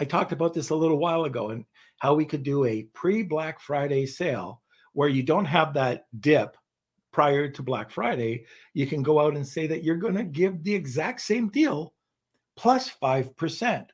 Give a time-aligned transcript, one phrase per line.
[0.00, 1.64] I talked about this a little while ago and
[1.98, 6.56] how we could do a pre Black Friday sale where you don't have that dip
[7.12, 8.44] prior to Black Friday.
[8.74, 11.94] You can go out and say that you're going to give the exact same deal
[12.56, 13.86] plus 5%.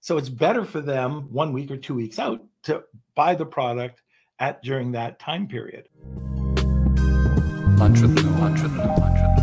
[0.00, 2.84] So it's better for them one week or two weeks out to
[3.16, 4.02] buy the product
[4.38, 5.88] at during that time period.
[7.80, 9.37] Lunch with the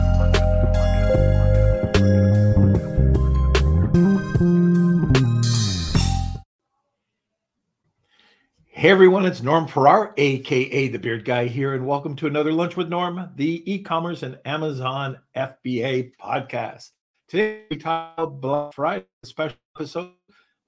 [8.86, 12.78] Hey everyone, it's Norm Farrar, aka the Beard Guy here, and welcome to another Lunch
[12.78, 16.92] with Norm, the e-commerce and Amazon FBA podcast.
[17.28, 20.12] Today we talk about Black Friday special episode.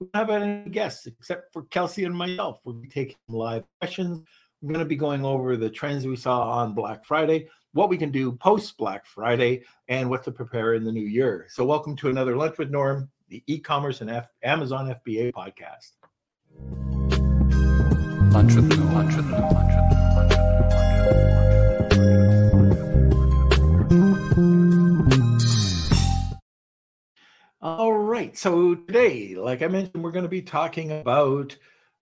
[0.00, 2.58] We don't have any guests except for Kelsey and myself.
[2.64, 4.24] We'll be taking live questions.
[4.62, 7.96] We're going to be going over the trends we saw on Black Friday, what we
[7.96, 11.46] can do post Black Friday, and what to prepare in the new year.
[11.50, 15.92] So, welcome to another Lunch with Norm, the e-commerce and F- Amazon FBA podcast.
[27.62, 28.36] All right.
[28.36, 31.56] So today, like I mentioned, we're going to be talking about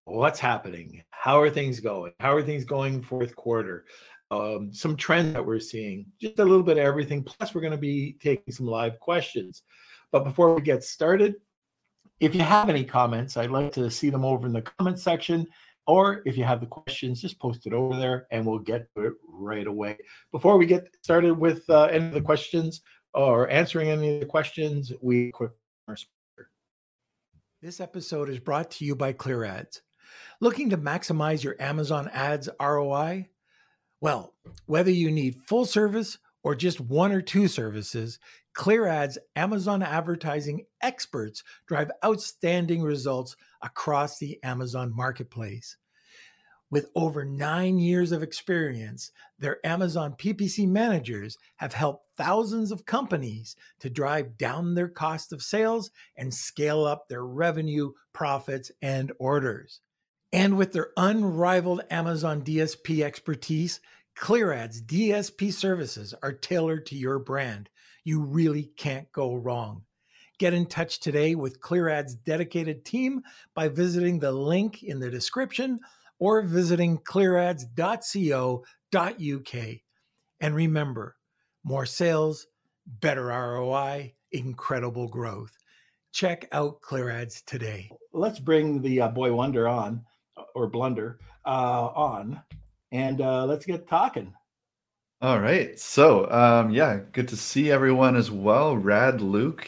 [0.05, 1.03] what's happening.
[1.11, 2.13] How are things going?
[2.19, 3.85] How are things going fourth quarter?
[4.31, 7.23] Um, some trends that we're seeing, just a little bit of everything.
[7.23, 9.63] Plus, we're going to be taking some live questions.
[10.11, 11.37] But before we get started,
[12.19, 15.47] if you have any comments, I'd like to see them over in the comment section.
[15.87, 19.07] Or if you have the questions, just post it over there and we'll get to
[19.07, 19.99] it right away.
[20.33, 22.83] Before we get started with uh, any of the questions
[23.15, 25.53] or answering any of the questions, we quick
[27.63, 29.83] This episode is brought to you by Clear Ads.
[30.41, 33.29] Looking to maximize your Amazon ads ROI?
[34.01, 34.35] Well,
[34.67, 38.19] whether you need full service or just one or two services,
[38.53, 45.77] Clear Ads Amazon advertising experts drive outstanding results across the Amazon marketplace.
[46.71, 53.55] With over nine years of experience, their Amazon PPC managers have helped thousands of companies
[53.81, 59.81] to drive down their cost of sales and scale up their revenue, profits, and orders.
[60.33, 63.81] And with their unrivaled Amazon DSP expertise,
[64.19, 67.69] ClearAds DSP services are tailored to your brand.
[68.03, 69.83] You really can't go wrong.
[70.39, 73.23] Get in touch today with ClearAd's dedicated team
[73.55, 75.81] by visiting the link in the description
[76.19, 79.77] or visiting clearads.co.uk.
[80.41, 81.17] And remember,
[81.65, 82.47] more sales,
[82.87, 85.57] better ROI, incredible growth.
[86.13, 87.91] Check out ClearAds today.
[88.13, 90.05] Let's bring the uh, boy wonder on,
[90.55, 92.43] or blunder uh, on,
[92.93, 94.33] and uh, let's get talking.
[95.23, 95.79] All right.
[95.81, 98.77] So, um, yeah, good to see everyone as well.
[98.77, 99.67] Rad Luke,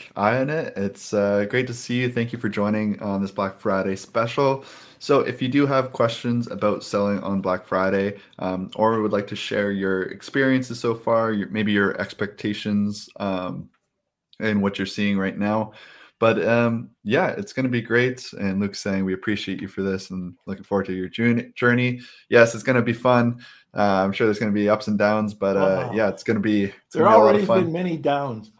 [0.50, 0.74] it.
[0.76, 2.12] It's uh, great to see you.
[2.12, 4.64] Thank you for joining on this Black Friday special.
[4.98, 9.26] So, if you do have questions about selling on Black Friday, um, or would like
[9.28, 13.70] to share your experiences so far, your, maybe your expectations um,
[14.40, 15.72] and what you're seeing right now,
[16.18, 18.32] but um, yeah, it's going to be great.
[18.32, 22.00] And Luke's saying we appreciate you for this and looking forward to your journey.
[22.28, 23.44] Yes, it's going to be fun.
[23.74, 25.94] Uh, I'm sure there's going to be ups and downs, but uh, oh.
[25.94, 26.64] yeah, it's going to be.
[26.64, 28.50] It's there already been many downs.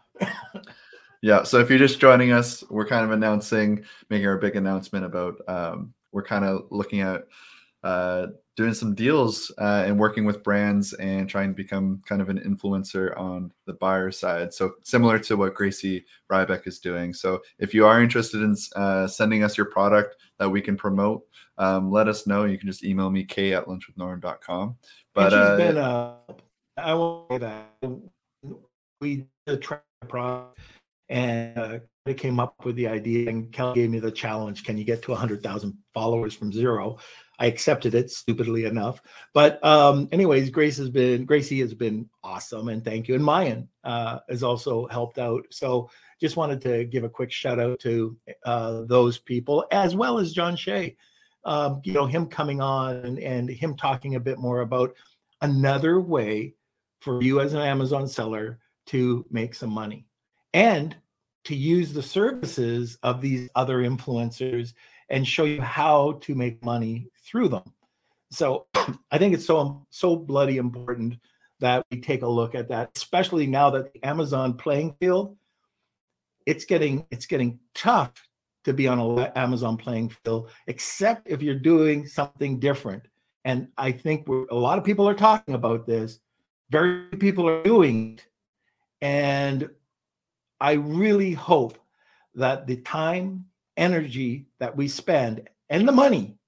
[1.21, 5.05] yeah, so if you're just joining us, we're kind of announcing, making our big announcement
[5.05, 5.41] about.
[5.47, 7.25] Um, we're kind of looking at
[7.83, 8.27] uh,
[8.59, 12.37] doing some deals uh, and working with brands and trying to become kind of an
[12.39, 14.53] influencer on the buyer side.
[14.53, 17.13] So similar to what Gracie Rybeck is doing.
[17.13, 21.25] So if you are interested in uh, sending us your product that we can promote,
[21.57, 22.43] um, let us know.
[22.43, 24.75] You can just email me k at lunchwithnorm.com.
[25.15, 26.15] But uh, been, uh,
[26.75, 27.69] I will say that
[28.99, 30.59] we did try product
[31.07, 31.79] and uh,
[32.17, 34.65] came up with the idea and Kelly gave me the challenge.
[34.65, 36.97] Can you get to 100,000 followers from zero?
[37.39, 39.01] I accepted it stupidly enough.
[39.33, 43.15] But um, anyways, Grace has been Gracie has been awesome, and thank you.
[43.15, 45.45] And Mayan uh, has also helped out.
[45.49, 45.89] So
[46.19, 50.33] just wanted to give a quick shout out to uh, those people as well as
[50.33, 50.95] John Shea.
[51.45, 54.93] Um, you know him coming on and, and him talking a bit more about
[55.41, 56.53] another way
[56.99, 60.05] for you as an Amazon seller to make some money
[60.53, 60.97] and
[61.45, 64.73] to use the services of these other influencers
[65.09, 67.63] and show you how to make money through them.
[68.31, 68.67] So
[69.11, 71.17] I think it's so so bloody important
[71.59, 75.37] that we take a look at that, especially now that the Amazon playing field,
[76.45, 78.13] it's getting it's getting tough
[78.65, 83.03] to be on a Amazon playing field, except if you're doing something different.
[83.45, 86.19] And I think a lot of people are talking about this.
[86.69, 88.25] Very people are doing it,
[89.01, 89.69] and
[90.59, 91.77] I really hope
[92.35, 93.45] that the time
[93.77, 96.38] energy that we spend and the money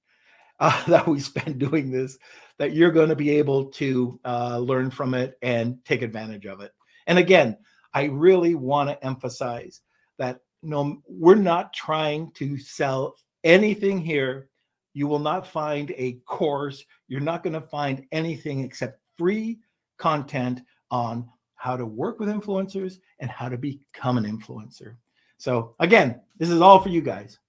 [0.62, 2.18] uh, that we spend doing this
[2.58, 6.62] that you're going to be able to uh, learn from it and take advantage of
[6.62, 6.72] it.
[7.08, 7.58] And again,
[7.94, 9.82] I really want to emphasize
[10.20, 14.48] that no, we're not trying to sell anything here.
[14.94, 16.86] You will not find a course.
[17.08, 19.60] You're not going to find anything except free
[19.98, 20.62] content
[20.92, 24.98] on how to work with influencers and how to become an influencer.
[25.38, 27.40] So again, this is all for you guys.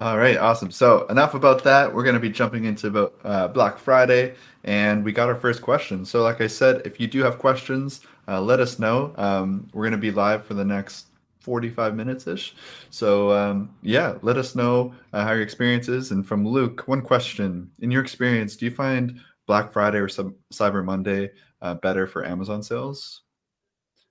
[0.00, 0.70] All right, awesome.
[0.70, 1.92] So enough about that.
[1.92, 6.04] We're going to be jumping into uh, Black Friday, and we got our first question.
[6.04, 9.12] So, like I said, if you do have questions, uh, let us know.
[9.16, 11.06] Um, we're going to be live for the next
[11.40, 12.54] 45 minutes ish.
[12.90, 16.12] So, um, yeah, let us know uh, how your experience is.
[16.12, 19.18] And from Luke, one question: In your experience, do you find
[19.48, 23.22] Black Friday or Cyber Monday uh, better for Amazon sales?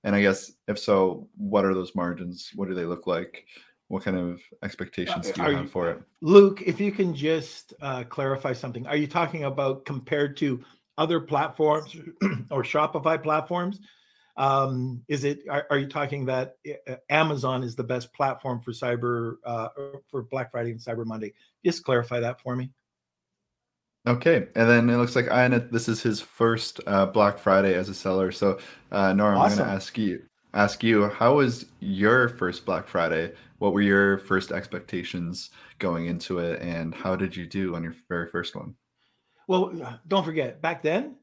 [0.04, 2.52] And I guess if so, what are those margins?
[2.56, 3.46] What do they look like?
[3.90, 7.16] What kind of expectations do you are have you, for it luke if you can
[7.16, 10.64] just uh, clarify something are you talking about compared to
[10.98, 11.96] other platforms
[12.52, 13.80] or shopify platforms
[14.36, 16.58] um, is it are, are, you talking that
[16.88, 19.70] uh, amazon is the best platform for cyber uh,
[20.10, 22.70] for black friday and cyber monday just clarify that for me
[24.08, 27.90] Okay, and then it looks like Ian, this is his first uh, Black Friday as
[27.90, 28.32] a seller.
[28.32, 28.58] So,
[28.90, 29.52] uh, Norm, awesome.
[29.52, 33.34] I'm going to ask you, ask you, how was your first Black Friday?
[33.60, 35.50] what were your first expectations
[35.80, 38.76] going into it and how did you do on your very first one?
[39.48, 41.16] Well don't forget back then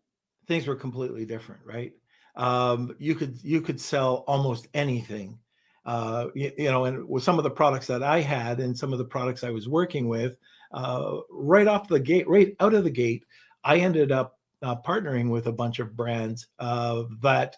[0.46, 1.92] things were completely different right?
[2.36, 5.38] Um, you could you could sell almost anything.
[5.86, 8.90] Uh, you, you, know and with some of the products that i had and some
[8.94, 10.38] of the products i was working with
[10.72, 13.22] uh, right off the gate right out of the gate
[13.64, 17.56] i ended up uh, partnering with a bunch of brands uh, that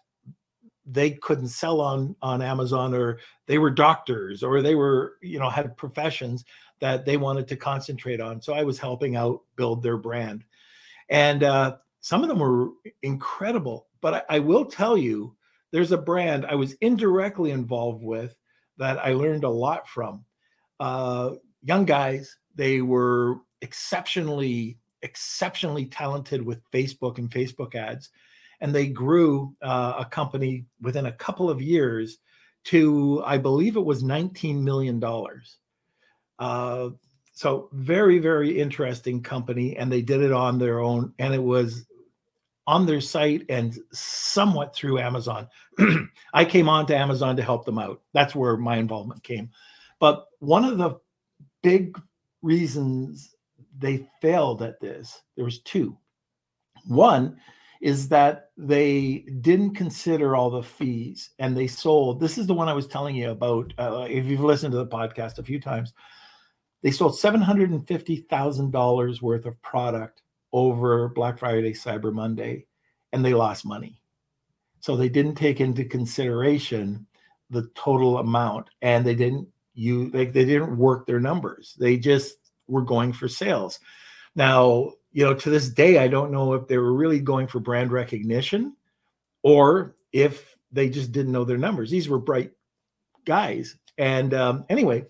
[0.87, 5.51] they couldn't sell on on Amazon or they were doctors or they were you know
[5.51, 6.45] had professions
[6.81, 8.41] that they wanted to concentrate on.
[8.41, 10.45] So I was helping out build their brand.
[11.09, 12.71] And uh, some of them were
[13.03, 13.87] incredible.
[14.01, 15.35] But I, I will tell you
[15.71, 18.37] there's a brand I was indirectly involved with
[18.79, 20.25] that I learned a lot from.
[20.79, 28.11] Uh, young guys they were exceptionally exceptionally talented with Facebook and Facebook ads
[28.61, 32.19] and they grew uh, a company within a couple of years
[32.65, 35.59] to i believe it was 19 million dollars.
[36.39, 36.91] Uh,
[37.33, 41.87] so very very interesting company and they did it on their own and it was
[42.67, 45.49] on their site and somewhat through amazon.
[46.35, 48.03] I came on to amazon to help them out.
[48.13, 49.51] That's where my involvement came.
[50.01, 50.97] But one of the
[51.63, 51.99] big
[52.43, 53.35] reasons
[53.79, 55.97] they failed at this there was two.
[56.87, 57.39] One
[57.87, 62.19] is that they didn't consider all the fees and they sold.
[62.19, 63.73] This is the one I was telling you about.
[63.79, 65.93] Uh, if you've listened to the podcast a few times,
[66.83, 70.23] they sold $750,000 worth of product
[70.53, 72.67] over Black Friday, Cyber Monday,
[73.13, 74.03] and they lost money.
[74.81, 77.07] So they didn't take into consideration
[77.51, 81.77] the total amount and they didn't you they, they didn't work their numbers.
[81.79, 83.79] They just were going for sales.
[84.35, 87.59] Now, you know, to this day, I don't know if they were really going for
[87.59, 88.77] brand recognition
[89.43, 91.91] or if they just didn't know their numbers.
[91.91, 92.53] These were bright
[93.25, 93.79] guys.
[93.97, 95.07] And um, anyway,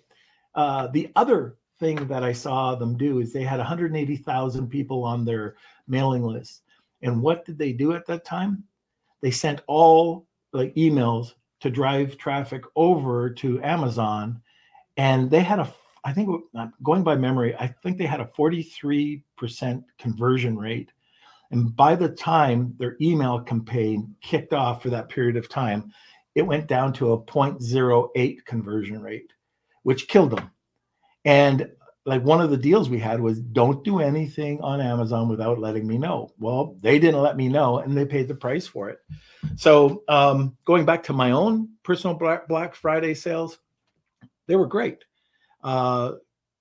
[0.55, 5.25] uh, the other thing that I saw them do is they had 180,000 people on
[5.25, 5.57] their
[5.88, 6.62] mailing list.
[7.02, 8.62] And what did they do at that time?
[9.23, 14.40] They sent all like emails to drive traffic over to Amazon,
[14.97, 15.75] and they had a
[16.07, 16.31] I think
[16.85, 19.23] going by memory, I think they had a 43%
[19.99, 20.93] conversion rate.
[21.51, 25.93] And by the time their email campaign kicked off for that period of time,
[26.37, 29.33] it went down to a 0.08 conversion rate,
[29.83, 30.49] which killed them.
[31.25, 31.69] And
[32.05, 35.89] like one of the deals we had was don't do anything on Amazon without letting
[35.89, 36.31] me know.
[36.39, 39.01] Well, they didn't let me know and they paid the price for it.
[39.57, 43.59] So, um, going back to my own personal Black, Black Friday sales,
[44.47, 45.05] they were great.
[45.66, 46.12] Uh,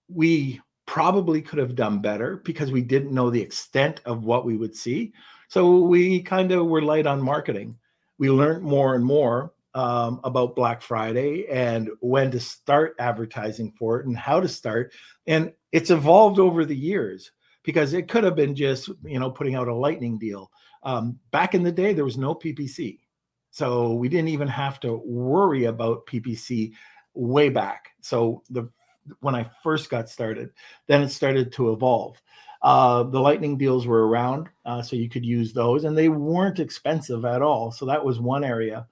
[0.10, 4.58] we probably could have done better because we didn't know the extent of what we
[4.58, 5.14] would see.
[5.48, 7.78] So we kind of were light on marketing.
[8.18, 14.00] We learned more and more um, about Black Friday and when to start advertising for
[14.00, 14.92] it and how to start.
[15.28, 17.32] And it's evolved over the years
[17.64, 20.50] because it could have been just you know putting out a lightning deal.
[20.82, 23.00] Um, back in the day, there was no PPC,
[23.52, 26.74] so we didn't even have to worry about PPC
[27.14, 27.90] way back.
[28.02, 28.70] So the
[29.22, 30.52] when I first got started.
[30.88, 32.22] Then it started to evolve.
[32.62, 36.60] Uh, the lightning deals were around, uh, so you could use those, and they weren't
[36.60, 37.72] expensive at all.
[37.72, 38.88] So that was one area.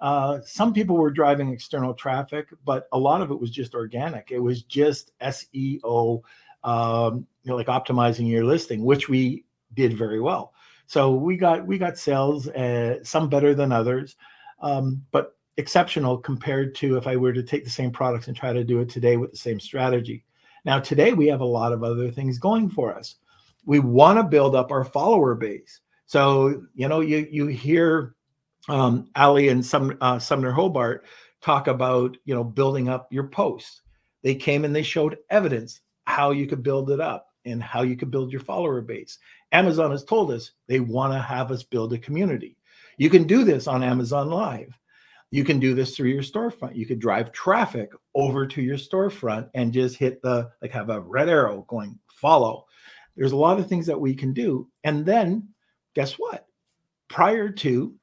[0.00, 4.30] uh, some people were driving external traffic, but a lot of it was just organic.
[4.30, 6.22] It was just SEO,
[6.64, 9.44] um, you know, like optimizing your listing, which we
[9.74, 10.52] did very well.
[10.86, 14.16] So we got we got sales, uh, some better than others,
[14.60, 18.52] um, but exceptional compared to if I were to take the same products and try
[18.52, 20.24] to do it today with the same strategy.
[20.64, 23.16] Now today we have a lot of other things going for us.
[23.66, 25.80] We want to build up our follower base.
[26.06, 28.14] So you know you you hear
[28.68, 31.04] um, Ali and some uh, Sumner Hobart
[31.42, 33.82] talk about you know building up your posts.
[34.22, 37.96] They came and they showed evidence how you could build it up and how you
[37.96, 39.18] could build your follower base.
[39.52, 42.56] Amazon has told us they want to have us build a community.
[42.96, 44.78] You can do this on Amazon Live.
[45.30, 46.76] You can do this through your storefront.
[46.76, 51.00] You could drive traffic over to your storefront and just hit the like have a
[51.00, 52.64] red arrow going follow.
[53.16, 54.68] There's a lot of things that we can do.
[54.84, 55.48] And then
[55.94, 56.46] guess what?
[57.08, 57.94] Prior to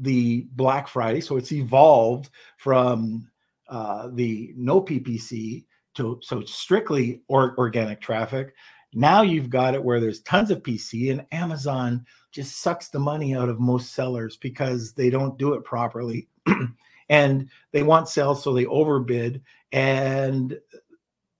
[0.00, 1.20] the Black Friday.
[1.20, 3.30] So it's evolved from
[3.68, 5.64] uh, the no PPC
[5.94, 8.54] to so strictly or, organic traffic.
[8.92, 12.04] Now you've got it where there's tons of PPC and Amazon
[12.34, 16.28] just sucks the money out of most sellers because they don't do it properly.
[17.08, 20.58] and they want sales so they overbid and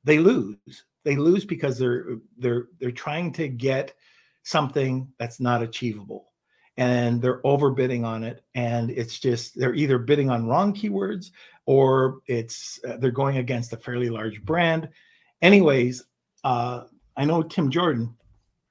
[0.05, 0.85] they lose.
[1.03, 3.93] They lose because they're they're they're trying to get
[4.45, 6.31] something that's not achievable
[6.77, 11.31] and they're overbidding on it and it's just they're either bidding on wrong keywords
[11.67, 14.89] or it's uh, they're going against a fairly large brand
[15.41, 16.05] anyways
[16.43, 16.83] uh,
[17.17, 18.15] i know tim jordan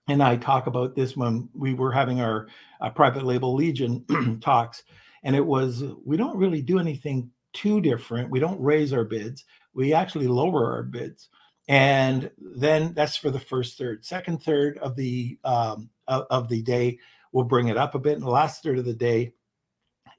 [0.08, 2.48] and i talk about this when we were having our
[2.82, 4.84] uh, private label legion talks
[5.24, 8.30] and it was we don't really do anything too different.
[8.30, 9.46] We don't raise our bids.
[9.74, 11.30] We actually lower our bids.
[11.68, 14.04] And then that's for the first third.
[14.04, 17.00] Second third of the um, of, the day
[17.32, 18.16] we'll bring it up a bit.
[18.16, 19.34] And the last third of the day.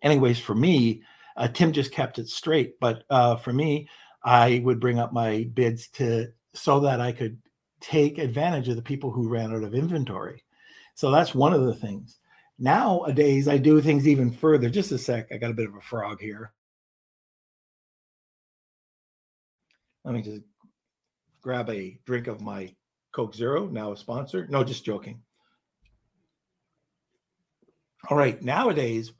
[0.01, 1.03] Anyways, for me,
[1.37, 3.89] uh, Tim just kept it straight, but uh, for me,
[4.23, 7.39] I would bring up my bids to so that I could
[7.85, 10.43] take advantage of the people who ran out of inventory.
[10.95, 12.19] So that's one of the things.
[12.59, 14.71] Nowadays, I do things even further.
[14.71, 16.53] Just a sec, I got a bit of a frog here.
[20.05, 20.43] Let me just
[21.43, 22.75] grab a drink of my
[23.13, 24.47] Coke Zero, now a sponsor.
[24.49, 25.21] No, just joking.
[28.09, 29.13] All right, nowadays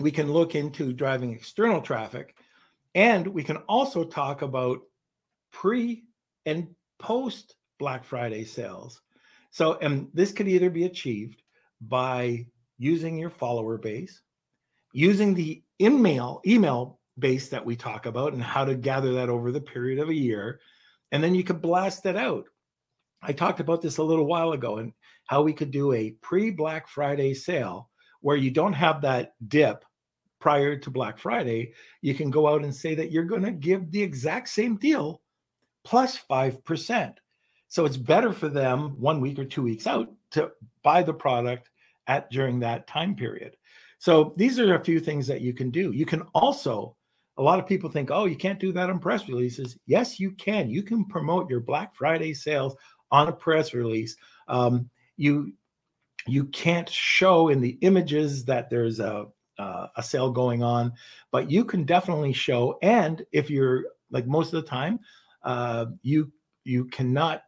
[0.00, 2.36] we can look into driving external traffic
[2.94, 4.80] and we can also talk about
[5.52, 6.04] pre
[6.44, 9.00] and post Black Friday sales.
[9.50, 11.42] So, and this could either be achieved
[11.80, 12.46] by
[12.78, 14.20] using your follower base,
[14.92, 19.50] using the email email base that we talk about and how to gather that over
[19.50, 20.60] the period of a year,
[21.12, 22.44] and then you could blast that out.
[23.22, 24.92] I talked about this a little while ago and
[25.24, 27.90] how we could do a pre Black Friday sale
[28.20, 29.84] where you don't have that dip
[30.40, 33.90] prior to Black Friday, you can go out and say that you're going to give
[33.90, 35.22] the exact same deal
[35.84, 37.14] plus 5%.
[37.76, 40.50] So it's better for them one week or two weeks out to
[40.82, 41.68] buy the product
[42.06, 43.54] at during that time period.
[43.98, 45.92] So these are a few things that you can do.
[45.92, 46.96] You can also
[47.36, 49.76] a lot of people think, oh, you can't do that on press releases.
[49.84, 50.70] Yes, you can.
[50.70, 52.74] You can promote your Black Friday sales
[53.10, 54.16] on a press release.
[54.48, 55.52] Um, you
[56.26, 59.26] you can't show in the images that there's a
[59.58, 60.94] uh, a sale going on,
[61.30, 62.78] but you can definitely show.
[62.80, 64.98] And if you're like most of the time,
[65.42, 66.32] uh, you
[66.64, 67.42] you cannot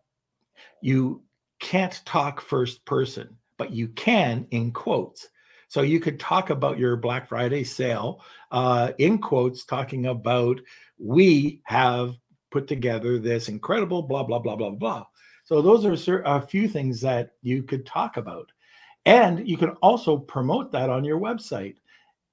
[0.81, 1.23] you
[1.61, 5.29] can't talk first person, but you can in quotes.
[5.69, 10.61] So you could talk about your Black Friday sale uh, in quotes, talking about
[10.99, 12.17] we have
[12.51, 15.05] put together this incredible blah blah blah blah blah.
[15.45, 18.51] So those are a few things that you could talk about.
[19.05, 21.77] And you can also promote that on your website.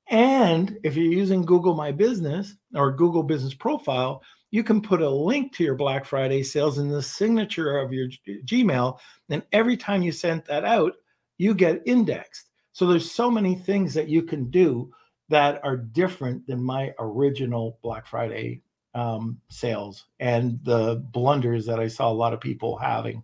[0.07, 4.21] And if you're using Google My Business or Google Business Profile,
[4.55, 8.07] you can put a link to your Black Friday sales in the signature of your
[8.45, 8.97] Gmail.
[9.29, 10.93] And every time you send that out,
[11.37, 12.51] you get indexed.
[12.71, 14.93] So there's so many things that you can do
[15.27, 18.61] that are different than my original Black Friday
[18.93, 23.23] um, sales and the blunders that I saw a lot of people having.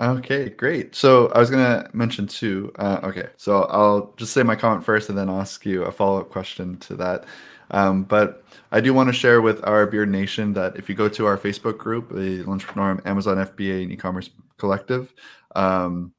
[0.00, 0.94] Okay, great.
[0.94, 2.72] So I was gonna mention too.
[2.76, 6.18] Uh, okay, so I'll just say my comment first, and then ask you a follow
[6.18, 7.26] up question to that.
[7.72, 11.08] Um, but I do want to share with our Beard Nation that if you go
[11.08, 15.12] to our Facebook group, the Entrepreneur Amazon FBA and E-commerce Collective,
[15.56, 16.12] um,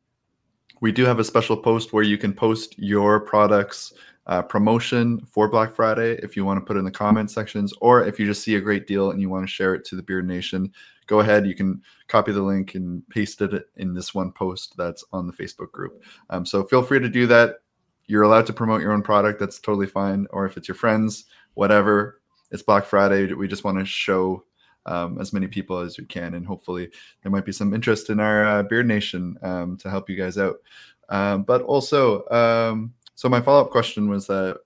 [0.82, 3.94] we do have a special post where you can post your products
[4.28, 8.06] uh, promotion for Black Friday if you want to put in the comment sections, or
[8.06, 10.04] if you just see a great deal and you want to share it to the
[10.04, 10.72] Beard Nation,
[11.08, 11.46] go ahead.
[11.46, 15.34] You can copy the link and paste it in this one post that's on the
[15.34, 16.04] Facebook group.
[16.30, 17.58] Um, so feel free to do that.
[18.08, 19.40] you're allowed to promote your own product.
[19.40, 20.28] That's totally fine.
[20.32, 22.22] Or if it's your friends, whatever.
[22.52, 23.34] It's Black Friday.
[23.34, 24.44] We just want to show
[24.86, 26.90] um, as many people as we can, and hopefully
[27.22, 30.38] there might be some interest in our uh, Beard Nation um, to help you guys
[30.38, 30.58] out.
[31.10, 34.60] Um, but also, um, so my follow up question was that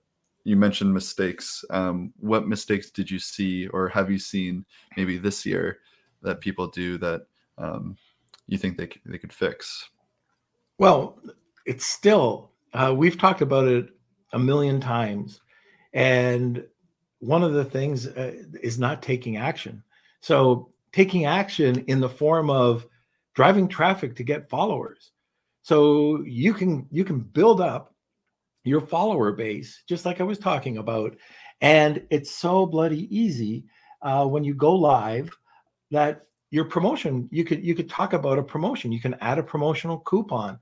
[0.44, 1.64] you mentioned mistakes.
[1.70, 4.64] Um, what mistakes did you see, or have you seen
[4.96, 5.78] maybe this year
[6.22, 7.26] that people do that
[7.58, 7.96] um,
[8.46, 9.88] you think they they could fix?
[10.78, 11.20] Well,
[11.66, 13.90] it's still uh, we've talked about it
[14.32, 15.40] a million times,
[15.92, 16.64] and
[17.20, 19.82] one of the things uh, is not taking action.
[20.20, 22.86] So taking action in the form of
[23.34, 25.12] driving traffic to get followers.
[25.62, 27.94] So you can you can build up
[28.64, 31.16] your follower base just like I was talking about,
[31.60, 33.64] and it's so bloody easy
[34.02, 35.30] uh, when you go live
[35.90, 39.42] that your promotion you could you could talk about a promotion you can add a
[39.42, 40.58] promotional coupon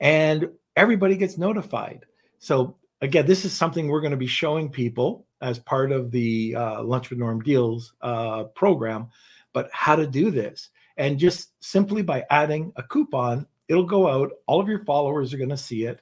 [0.00, 2.04] and everybody gets notified
[2.38, 6.54] so again this is something we're going to be showing people as part of the
[6.54, 9.08] uh, lunch with norm deals uh, program
[9.52, 14.30] but how to do this and just simply by adding a coupon it'll go out
[14.46, 16.00] all of your followers are going to see it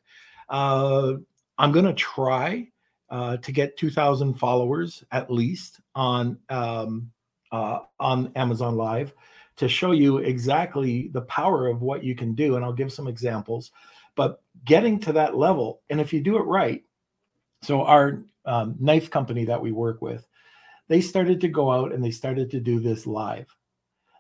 [0.51, 1.15] uh,
[1.59, 2.67] i'm going to try
[3.11, 7.11] uh, to get 2000 followers at least on um,
[7.55, 9.15] uh, on Amazon Live
[9.57, 12.57] to show you exactly the power of what you can do.
[12.57, 13.71] And I'll give some examples.
[14.17, 16.83] But getting to that level, and if you do it right,
[17.63, 20.27] so our um, knife company that we work with,
[20.89, 23.47] they started to go out and they started to do this live.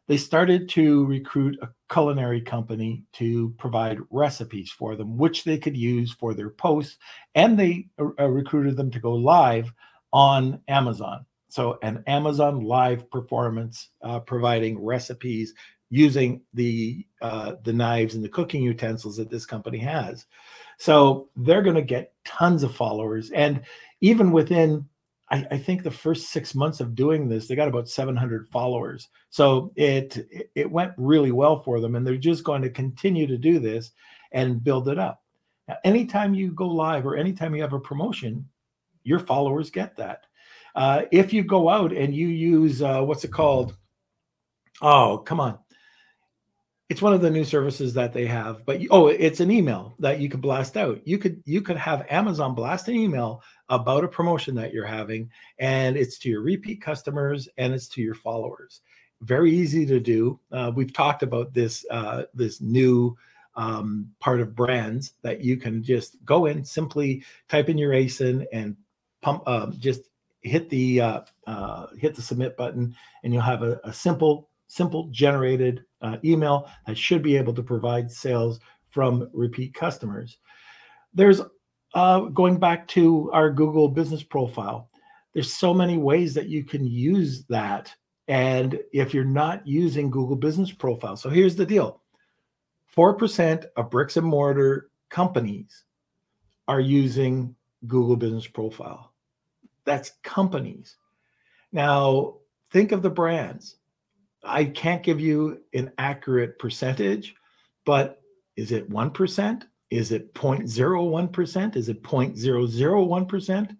[0.06, 5.76] They started to recruit a culinary company to provide recipes for them, which they could
[5.76, 6.98] use for their posts,
[7.34, 9.72] and they uh, recruited them to go live
[10.12, 11.24] on Amazon.
[11.48, 15.54] So, an Amazon Live performance uh, providing recipes
[15.90, 20.26] using the uh, the knives and the cooking utensils that this company has.
[20.78, 23.62] So they're going to get tons of followers, and
[24.00, 24.86] even within,
[25.30, 29.08] I, I, think the first six months of doing this, they got about 700 followers.
[29.30, 33.38] So it it went really well for them, and they're just going to continue to
[33.38, 33.92] do this
[34.32, 35.22] and build it up.
[35.68, 38.48] Now, anytime you go live or anytime you have a promotion,
[39.04, 40.26] your followers get that.
[40.74, 43.76] Uh, if you go out and you use uh, what's it called?
[44.82, 45.58] Oh, come on.
[46.94, 50.20] It's one of the new services that they have, but oh, it's an email that
[50.20, 51.00] you could blast out.
[51.04, 55.28] You could you could have Amazon blast an email about a promotion that you're having,
[55.58, 58.80] and it's to your repeat customers and it's to your followers.
[59.22, 60.38] Very easy to do.
[60.52, 63.16] Uh, we've talked about this uh, this new
[63.56, 68.46] um, part of brands that you can just go in, simply type in your ASIN
[68.52, 68.76] and
[69.20, 70.02] pump, uh, just
[70.42, 75.08] hit the uh, uh, hit the submit button, and you'll have a, a simple simple
[75.12, 78.58] generated uh, email that should be able to provide sales
[78.90, 80.38] from repeat customers.
[81.14, 81.40] There's
[81.94, 84.90] uh, going back to our Google business profile.
[85.32, 87.94] There's so many ways that you can use that.
[88.26, 92.00] And if you're not using Google business profile, so here's the deal
[92.96, 95.84] 4% of bricks and mortar companies
[96.66, 97.54] are using
[97.86, 99.12] Google business profile.
[99.84, 100.96] That's companies.
[101.70, 102.36] Now,
[102.70, 103.76] think of the brands.
[104.44, 107.34] I can't give you an accurate percentage,
[107.84, 108.20] but
[108.56, 109.62] is it 1%?
[109.90, 111.76] Is it 0.01%?
[111.76, 113.76] Is it 0.001%?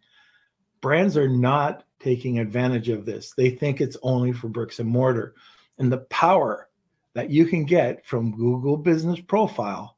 [0.80, 3.32] Brands are not taking advantage of this.
[3.36, 5.34] They think it's only for bricks and mortar.
[5.78, 6.68] And the power
[7.14, 9.94] that you can get from Google Business Profile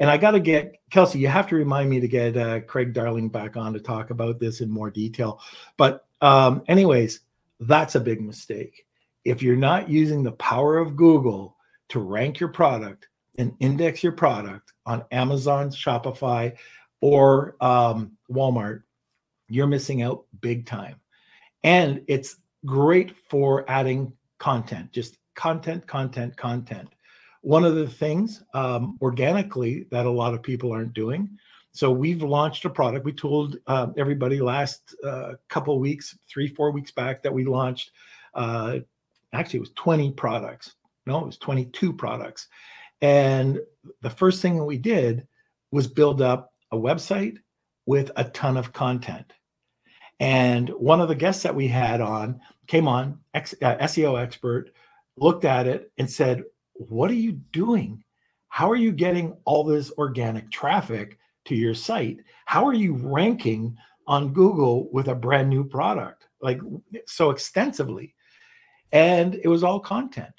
[0.00, 1.18] and I got to get Kelsey.
[1.18, 4.40] You have to remind me to get uh, Craig Darling back on to talk about
[4.40, 5.40] this in more detail.
[5.76, 7.20] But um, anyways,
[7.60, 8.86] that's a big mistake.
[9.24, 11.56] If you're not using the power of Google
[11.90, 16.56] to rank your product and index your product on Amazon, Shopify,
[17.00, 18.82] or um, Walmart,
[19.48, 20.96] you're missing out big time.
[21.64, 26.88] And it's great for adding content, just content, content, content
[27.42, 31.28] one of the things um, organically that a lot of people aren't doing.
[31.72, 33.04] So we've launched a product.
[33.04, 37.92] We told uh, everybody last uh, couple weeks, three, four weeks back, that we launched.
[38.34, 38.80] Uh,
[39.32, 40.74] actually, it was 20 products.
[41.06, 42.48] No, it was 22 products.
[43.00, 43.58] And
[44.02, 45.26] the first thing that we did
[45.72, 47.38] was build up a website
[47.86, 49.32] with a ton of content.
[50.20, 54.70] And one of the guests that we had on came on, ex, uh, SEO expert,
[55.16, 56.42] looked at it and said,
[56.74, 58.04] what are you doing?
[58.48, 62.18] How are you getting all this organic traffic to your site?
[62.44, 66.60] How are you ranking on Google with a brand new product like
[67.06, 68.14] so extensively?
[68.92, 70.34] And it was all content.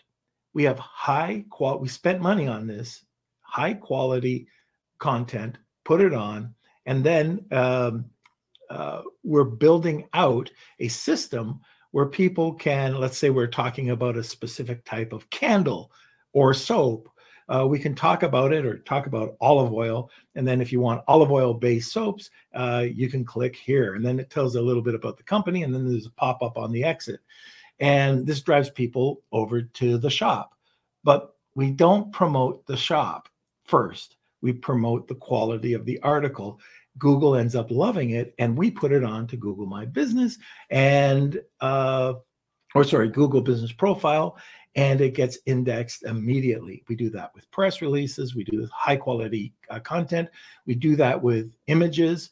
[0.54, 3.06] We have high quality, we spent money on this,
[3.42, 4.48] high quality
[5.00, 6.54] content, put it on,
[6.86, 8.06] And then um,
[8.70, 11.60] uh, we're building out a system
[11.92, 15.92] where people can, let's say we're talking about a specific type of candle
[16.34, 17.10] or soap.
[17.50, 20.10] Uh, we can talk about it or talk about olive oil.
[20.36, 23.96] And then if you want olive oil based soaps, uh, you can click here.
[23.96, 25.64] And then it tells a little bit about the company.
[25.64, 27.20] And then there's a pop up on the exit.
[27.82, 30.54] And this drives people over to the shop.
[31.04, 33.28] But we don't promote the shop
[33.66, 36.60] first, we promote the quality of the article.
[36.98, 40.38] Google ends up loving it, and we put it on to Google My Business
[40.70, 42.14] and, uh,
[42.76, 44.38] or sorry, Google Business Profile,
[44.76, 46.84] and it gets indexed immediately.
[46.90, 50.30] We do that with press releases, we do high quality uh, content,
[50.66, 52.32] we do that with images,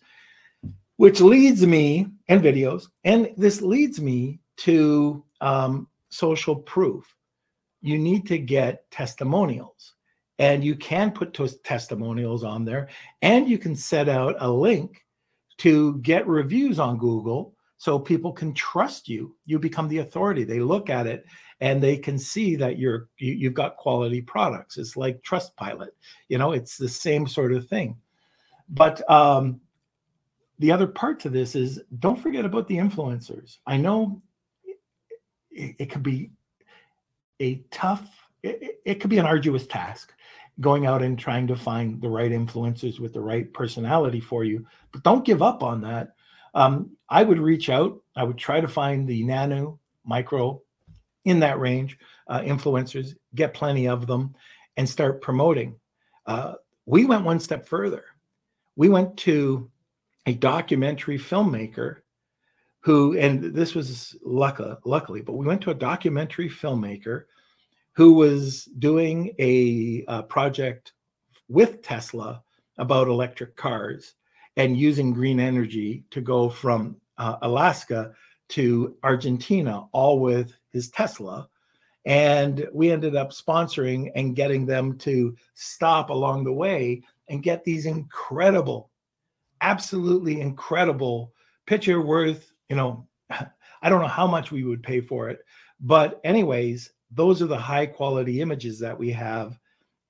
[0.98, 7.16] which leads me, and videos, and this leads me to um, social proof
[7.82, 9.94] you need to get testimonials.
[10.38, 12.88] And you can put testimonials on there,
[13.22, 15.06] and you can set out a link
[15.58, 19.36] to get reviews on Google so people can trust you.
[19.46, 20.46] You become the authority.
[20.46, 21.26] They look at it
[21.60, 24.78] and they can see that you're you, you've got quality products.
[24.78, 25.90] It's like Trustpilot.
[26.30, 27.98] You know, it's the same sort of thing.
[28.70, 29.60] But um,
[30.60, 33.58] the other part to this is don't forget about the influencers.
[33.68, 34.22] I know
[35.60, 36.32] it, it could be
[37.40, 38.04] a tough,
[38.44, 40.14] it, it could be an arduous task
[40.60, 44.66] going out and trying to find the right influencers with the right personality for you.
[44.92, 46.16] But don't give up on that.
[46.54, 48.02] Um, I would reach out.
[48.16, 50.62] I would try to find the nano, micro,
[51.26, 54.36] in that range uh, influencers, get plenty of them,
[54.78, 55.76] and start promoting.
[56.26, 56.54] Uh,
[56.86, 58.04] we went one step further.
[58.76, 59.70] We went to
[60.26, 61.98] a documentary filmmaker
[62.82, 67.26] who, and this was luckily, but we went to a documentary filmmaker
[67.94, 70.94] who was doing a, a project
[71.50, 72.42] with Tesla
[72.78, 74.14] about electric cars
[74.56, 78.14] and using green energy to go from uh, Alaska
[78.50, 81.50] to Argentina, all with his Tesla.
[82.06, 87.64] And we ended up sponsoring and getting them to stop along the way and get
[87.64, 88.90] these incredible,
[89.62, 91.34] absolutely incredible
[91.66, 95.40] picture worth you know, I don't know how much we would pay for it.
[95.80, 99.58] But, anyways, those are the high quality images that we have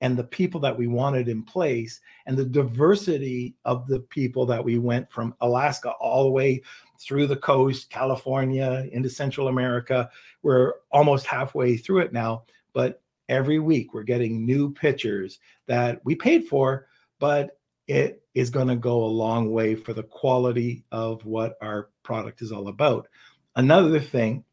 [0.00, 4.64] and the people that we wanted in place and the diversity of the people that
[4.64, 6.62] we went from Alaska all the way
[6.98, 10.10] through the coast, California, into Central America.
[10.42, 16.14] We're almost halfway through it now, but every week we're getting new pictures that we
[16.14, 16.86] paid for,
[17.18, 21.90] but it is going to go a long way for the quality of what our
[22.02, 23.08] product is all about.
[23.56, 24.44] Another thing,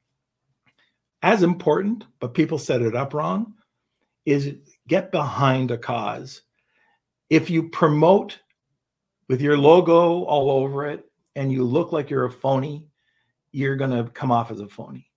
[1.22, 3.54] as important, but people set it up wrong,
[4.26, 4.56] is
[4.88, 6.42] get behind a cause.
[7.30, 8.40] If you promote
[9.28, 12.88] with your logo all over it and you look like you're a phony,
[13.52, 15.10] you're going to come off as a phony.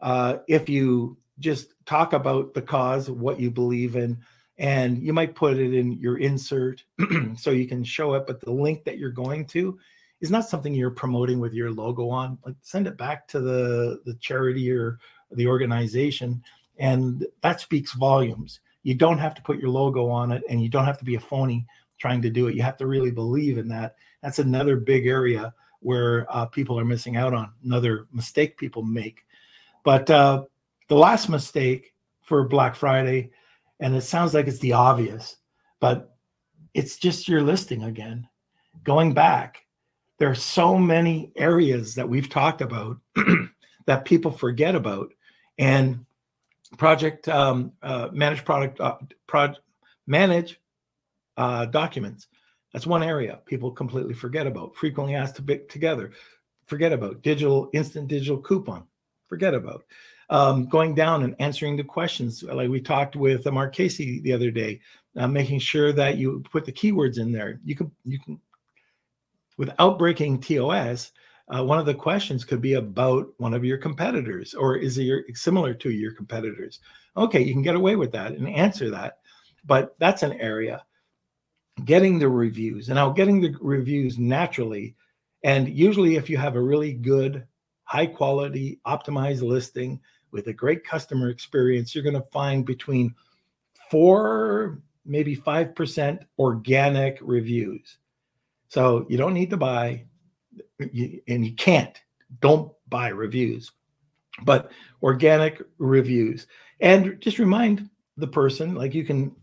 [0.00, 4.18] Uh, if you just talk about the cause, what you believe in,
[4.62, 6.84] and you might put it in your insert
[7.36, 9.78] so you can show it but the link that you're going to
[10.22, 12.38] is not something you're promoting with your logo on.
[12.46, 14.98] Like send it back to the the charity or
[15.32, 16.42] the organization
[16.78, 18.60] and that speaks volumes.
[18.84, 21.16] You don't have to put your logo on it and you don't have to be
[21.16, 21.66] a phony
[21.98, 22.54] trying to do it.
[22.54, 23.96] You have to really believe in that.
[24.22, 29.26] That's another big area where uh, people are missing out on another mistake people make.
[29.82, 30.44] But uh,
[30.88, 33.32] the last mistake for black friday
[33.82, 35.36] and it sounds like it's the obvious,
[35.80, 36.16] but
[36.72, 38.28] it's just your listing again.
[38.84, 39.66] Going back,
[40.18, 42.98] there are so many areas that we've talked about
[43.86, 45.12] that people forget about.
[45.58, 46.06] And
[46.78, 48.98] project um, uh, manage product uh,
[50.06, 50.60] manage
[51.36, 52.28] uh, documents.
[52.72, 54.76] That's one area people completely forget about.
[54.76, 56.12] Frequently asked to together,
[56.66, 58.84] forget about digital instant digital coupon,
[59.26, 59.84] forget about
[60.30, 62.42] um, going down and answering the questions.
[62.42, 64.80] Like we talked with Mark Casey the other day,
[65.16, 67.60] uh, making sure that you put the keywords in there.
[67.64, 68.40] You can you can
[69.58, 71.12] without breaking TOS.
[71.48, 75.24] Uh, one of the questions could be about one of your competitors, or is it
[75.34, 76.80] similar to your competitors?
[77.16, 79.18] Okay, you can get away with that and answer that,
[79.64, 80.82] but that's an area.
[81.84, 84.94] Getting the reviews and now getting the reviews naturally,
[85.42, 87.46] and usually if you have a really good,
[87.92, 90.00] high quality, optimized listing,
[90.30, 93.14] with a great customer experience, you're going to find between
[93.90, 97.98] four, maybe 5% organic reviews.
[98.68, 100.06] So you don't need to buy,
[100.80, 102.00] and you can't,
[102.40, 103.70] don't buy reviews,
[104.42, 106.46] but organic reviews.
[106.80, 109.36] And just remind the person, like you can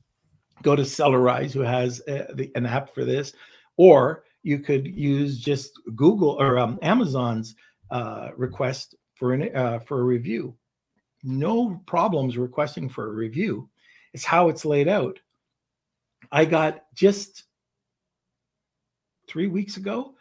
[0.63, 3.31] go to Sellerize, who has a, uh, the, an app for this,
[3.77, 7.53] or you could use just Google or um, Amazon's
[7.91, 10.55] uh, request for an uh, for a review.
[11.23, 13.69] No problems requesting for a review.
[14.13, 15.19] It's how it's laid out.
[16.31, 17.43] I got just
[19.27, 20.15] three weeks ago.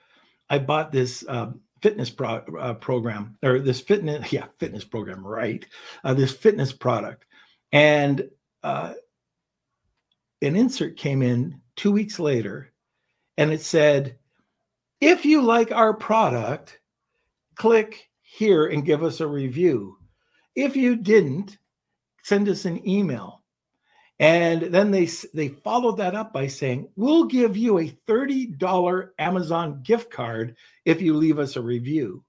[0.51, 1.53] I bought this uh,
[1.83, 5.67] fitness pro- uh, program or this fitness yeah fitness program right
[6.05, 7.25] uh, this fitness product
[7.73, 8.29] and
[8.63, 8.95] uh,
[10.43, 12.73] an insert came in two weeks later
[13.37, 14.17] and it said
[15.01, 16.78] if you like our product
[17.59, 19.97] click here and give us a review
[20.55, 21.59] if you didn't
[22.23, 23.39] send us an email
[24.21, 29.83] and then they they followed that up by saying, "We'll give you a $30 Amazon
[29.85, 32.25] gift card if you leave us a review."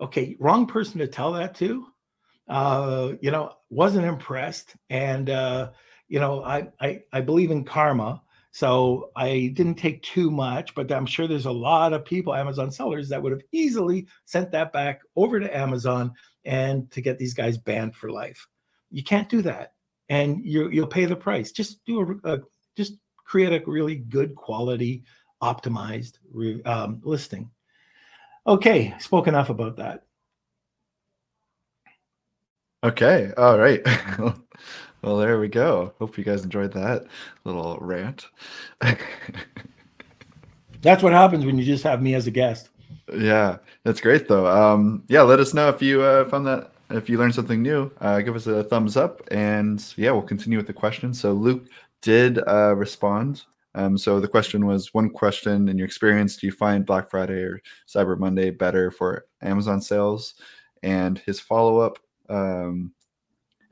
[0.00, 1.86] Okay, wrong person to tell that to.
[2.48, 5.70] Uh, you know, wasn't impressed and uh,
[6.08, 8.22] you know, I, I I believe in karma.
[8.56, 12.70] So I didn't take too much, but I'm sure there's a lot of people, Amazon
[12.70, 16.10] sellers, that would have easily sent that back over to Amazon
[16.46, 18.46] and to get these guys banned for life.
[18.90, 19.74] You can't do that
[20.08, 21.52] and you you'll pay the price.
[21.52, 22.38] Just do a, a
[22.78, 25.04] just create a really good quality
[25.42, 26.14] optimized
[26.64, 27.50] um, listing.
[28.46, 30.04] Okay, spoke enough about that.
[32.82, 33.82] Okay, all right.
[35.02, 35.92] well, there we go.
[35.98, 37.06] Hope you guys enjoyed that
[37.44, 38.26] little rant.
[40.82, 42.70] That's what happens when you just have me as a guest.
[43.12, 44.46] Yeah, that's great though.
[44.46, 47.90] Um, yeah, let us know if you uh, found that if you learned something new,
[48.00, 49.22] uh, give us a thumbs up.
[49.30, 51.12] And yeah, we'll continue with the question.
[51.14, 51.66] So Luke
[52.02, 53.42] did uh, respond.
[53.74, 57.42] Um, so the question was one question in your experience, do you find Black Friday
[57.42, 60.34] or Cyber Monday better for Amazon sales?
[60.82, 62.92] And his follow up, um,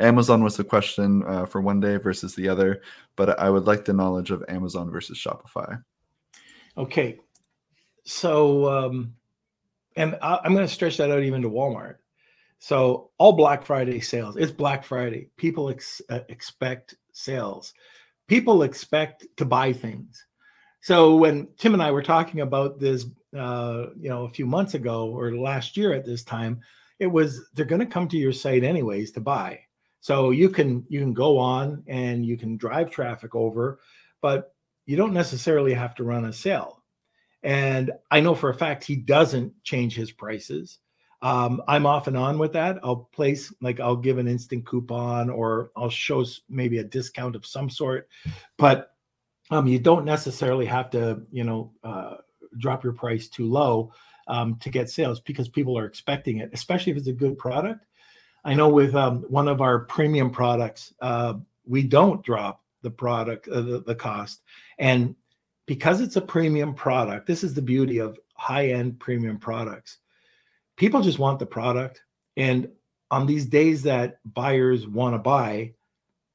[0.01, 2.83] Amazon was the question uh, for one day versus the other,
[3.17, 5.83] but I would like the knowledge of Amazon versus Shopify.
[6.77, 7.19] Okay.
[8.05, 9.15] So, um,
[9.97, 11.97] and I, I'm going to stretch that out even to Walmart.
[12.59, 14.37] So all Black Friday sales.
[14.37, 15.29] It's Black Friday.
[15.37, 17.75] People ex- uh, expect sales.
[18.27, 20.27] People expect to buy things.
[20.81, 24.75] So when Tim and I were talking about this, uh, you know, a few months
[24.75, 26.61] ago or last year at this time,
[26.99, 29.61] it was they're going to come to your site anyways to buy.
[30.05, 33.81] So you can you can go on and you can drive traffic over,
[34.21, 36.83] but you don't necessarily have to run a sale.
[37.43, 40.81] And I know for a fact he doesn't change his prices.
[41.23, 42.81] Um, I'm off and on with that.
[42.85, 47.47] I'll place like I'll give an instant coupon or I'll show maybe a discount of
[47.47, 48.11] some sort,
[48.59, 48.91] but
[49.51, 52.17] um, you don't necessarily have to, you know, uh,
[52.59, 53.91] drop your price too low
[54.29, 57.87] um, to get sales because people are expecting it, especially if it's a good product.
[58.45, 61.35] I know with um, one of our premium products, uh,
[61.67, 64.43] we don't drop the product, uh, the, the cost,
[64.79, 65.15] and
[65.67, 69.99] because it's a premium product, this is the beauty of high-end premium products
[70.77, 72.03] people just want the product.
[72.37, 72.69] And
[73.11, 75.75] on these days that buyers want to buy,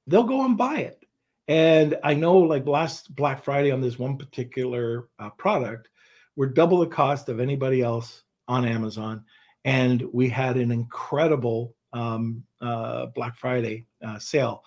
[0.08, 1.04] they'll go and buy it.
[1.48, 5.90] And I know, like last Black Friday on this one particular uh, product,
[6.36, 9.26] we're double the cost of anybody else on Amazon.
[9.66, 14.64] And we had an incredible um, uh, Black Friday uh, sale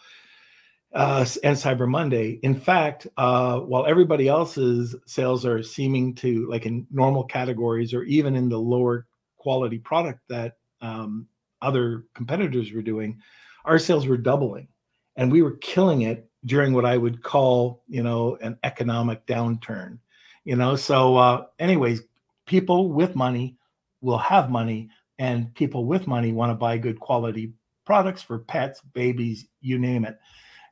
[0.94, 2.38] uh, and Cyber Monday.
[2.42, 8.02] In fact, uh, while everybody else's sales are seeming to, like in normal categories or
[8.04, 9.06] even in the lower
[9.36, 11.26] quality product that um,
[11.62, 13.18] other competitors were doing,
[13.64, 14.68] our sales were doubling,
[15.16, 19.98] and we were killing it during what I would call, you know, an economic downturn.
[20.44, 22.02] You know, so uh, anyways,
[22.46, 23.56] people with money
[24.00, 27.52] will have money, and people with money want to buy good quality
[27.84, 30.18] products for pets, babies, you name it.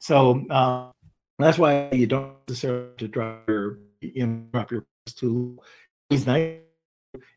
[0.00, 0.90] So uh,
[1.38, 4.87] that's why you don't necessarily to drop your, you know, drop your
[6.11, 6.59] nice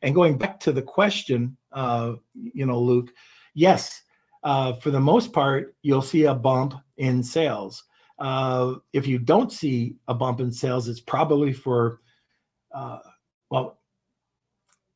[0.01, 3.11] and going back to the question, uh, you know, Luke,
[3.53, 4.03] yes,
[4.43, 7.83] uh, for the most part, you'll see a bump in sales.
[8.19, 12.01] Uh, if you don't see a bump in sales, it's probably for,
[12.73, 12.99] uh,
[13.49, 13.79] well,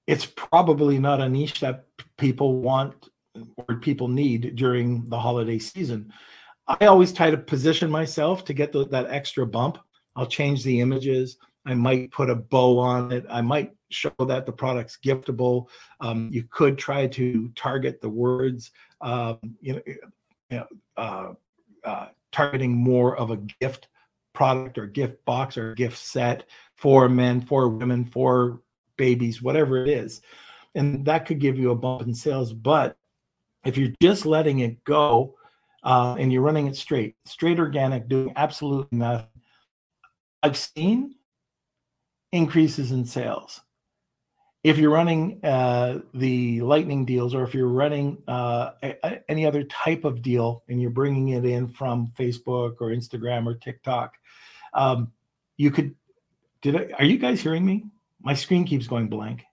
[0.07, 1.85] it's probably not a niche that
[2.17, 3.09] people want
[3.57, 6.11] or people need during the holiday season.
[6.67, 9.77] I always try to position myself to get the, that extra bump.
[10.15, 11.37] I'll change the images.
[11.65, 13.25] I might put a bow on it.
[13.29, 15.67] I might show that the product's giftable.
[15.99, 19.97] Um, you could try to target the words, um, you know, you
[20.49, 21.33] know uh,
[21.83, 23.89] uh, targeting more of a gift
[24.33, 28.61] product or gift box or gift set for men, for women, for
[28.97, 30.21] babies, whatever it is.
[30.75, 32.53] And that could give you a bump in sales.
[32.53, 32.97] But
[33.65, 35.35] if you're just letting it go
[35.83, 39.27] uh, and you're running it straight, straight organic, doing absolutely nothing,
[40.43, 41.15] I've seen
[42.31, 43.61] increases in sales.
[44.63, 49.63] If you're running uh, the lightning deals, or if you're running uh, a, any other
[49.63, 54.15] type of deal, and you're bringing it in from Facebook or Instagram or TikTok,
[54.73, 55.13] um,
[55.55, 55.95] you could.
[56.61, 57.85] Did I, are you guys hearing me?
[58.27, 59.45] My screen keeps going blank.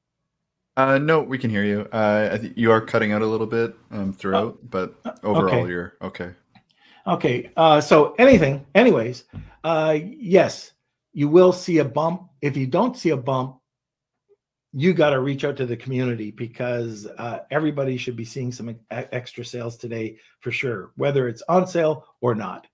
[0.77, 1.83] Uh, no, we can hear you.
[1.93, 5.69] Uh, you are cutting out a little bit um, throughout, uh, but overall, okay.
[5.69, 6.33] you're okay.
[7.07, 7.53] Okay.
[7.57, 9.27] Uh, so anything, anyways,
[9.63, 10.73] uh, yes,
[11.13, 12.29] you will see a bump.
[12.43, 13.59] If you don't see a bump,
[14.73, 18.75] you got to reach out to the community because uh, everybody should be seeing some
[18.91, 22.67] extra sales today for sure, whether it's on sale or not.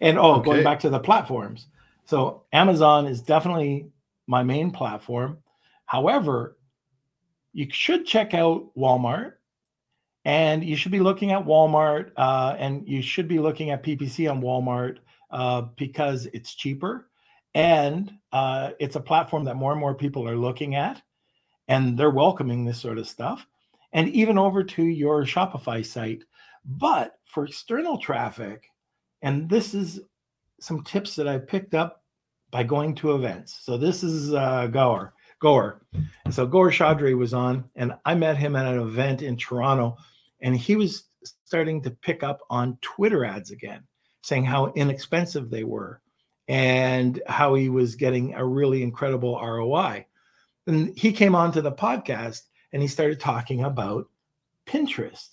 [0.00, 0.44] And oh, okay.
[0.44, 1.66] going back to the platforms.
[2.04, 3.90] So Amazon is definitely
[4.30, 5.38] my main platform.
[5.86, 6.56] However,
[7.52, 9.32] you should check out Walmart
[10.24, 14.30] and you should be looking at Walmart uh, and you should be looking at PPC
[14.30, 14.98] on Walmart
[15.32, 17.10] uh, because it's cheaper
[17.54, 21.02] and uh, it's a platform that more and more people are looking at
[21.66, 23.44] and they're welcoming this sort of stuff
[23.92, 26.22] and even over to your Shopify site.
[26.64, 28.68] But for external traffic,
[29.22, 29.98] and this is
[30.60, 31.99] some tips that I picked up
[32.50, 33.58] by going to events.
[33.62, 35.14] So this is uh, Gaur.
[35.40, 35.80] Gaur.
[36.24, 39.96] And so Gaur Chaudhry was on, and I met him at an event in Toronto,
[40.40, 41.04] and he was
[41.44, 43.82] starting to pick up on Twitter ads again,
[44.22, 46.00] saying how inexpensive they were
[46.48, 50.04] and how he was getting a really incredible ROI.
[50.66, 54.06] And he came onto the podcast and he started talking about
[54.66, 55.28] Pinterest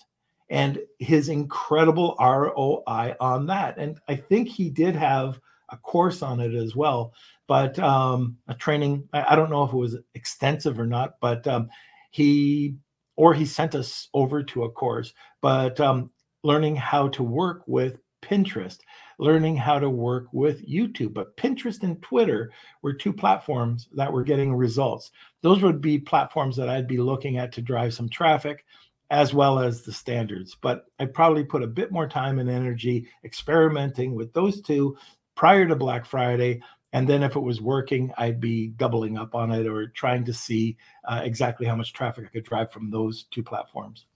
[0.50, 3.78] and his incredible ROI on that.
[3.78, 7.14] And I think he did have a course on it as well,
[7.48, 9.08] but um, a training.
[9.14, 11.70] I, I, don't know if it was extensive or not, but um,
[12.12, 12.76] he
[13.16, 16.12] or he sent us over to a course, but um,
[16.44, 18.80] learning how to work with Pinterest
[19.20, 21.14] learning how to work with YouTube.
[21.14, 22.52] But Pinterest and Twitter
[22.82, 25.12] were two platforms that were getting results.
[25.42, 28.66] Those would be platforms that I'd be looking at to drive some traffic
[29.10, 30.56] as well as the standards.
[30.62, 34.98] But I probably put a bit more time and energy experimenting with those two
[35.38, 36.62] prior to Black Friday.
[36.92, 40.34] And then if it was working, I'd be doubling up on it or trying to
[40.34, 40.76] see
[41.08, 44.08] uh, exactly how much traffic I could drive from those two platforms.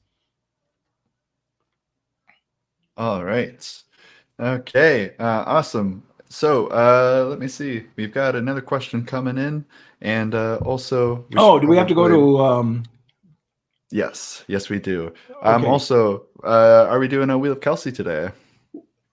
[2.97, 3.83] All right.
[4.39, 6.03] Okay, uh, awesome.
[6.29, 7.83] So uh, let me see.
[7.95, 9.65] We've got another question coming in,
[10.01, 11.25] and uh, also.
[11.37, 12.37] Oh, do we have to go to?
[12.39, 12.83] Um...
[13.91, 15.13] Yes, yes, we do.
[15.43, 15.71] Um, okay.
[15.71, 18.29] Also, uh, are we doing a Wheel of Kelsey today?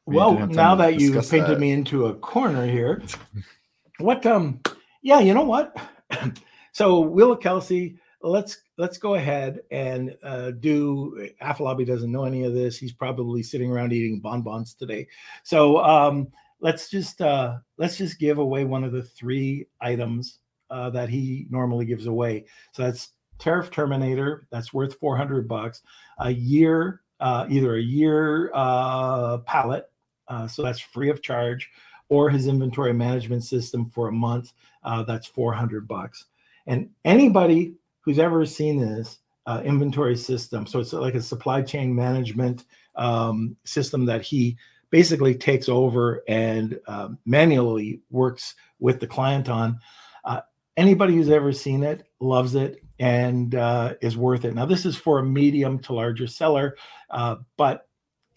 [0.08, 1.60] We well, now that you've painted that.
[1.60, 3.02] me into a corner here,
[3.98, 4.24] what?
[4.24, 4.60] Um,
[5.02, 5.76] yeah, you know what?
[6.72, 11.28] so of Kelsey let's let's go ahead and uh, do.
[11.42, 12.78] Afalabi doesn't know any of this.
[12.78, 15.06] He's probably sitting around eating bonbons today.
[15.42, 16.28] So um,
[16.60, 20.38] let's just uh, let's just give away one of the three items
[20.70, 22.46] uh, that he normally gives away.
[22.72, 24.46] So that's Tariff Terminator.
[24.50, 25.82] That's worth 400 bucks.
[26.18, 29.90] A year, uh, either a year uh, pallet.
[30.28, 31.70] Uh, so that's free of charge,
[32.08, 34.52] or his inventory management system for a month.
[34.82, 36.26] Uh, that's 400 bucks.
[36.66, 41.94] And anybody who's ever seen this uh, inventory system, so it's like a supply chain
[41.94, 42.64] management
[42.96, 44.56] um, system that he
[44.90, 49.78] basically takes over and uh, manually works with the client on.
[50.24, 50.40] Uh,
[50.76, 54.54] anybody who's ever seen it loves it and uh, is worth it.
[54.54, 56.76] Now, this is for a medium to larger seller,
[57.10, 57.87] uh, but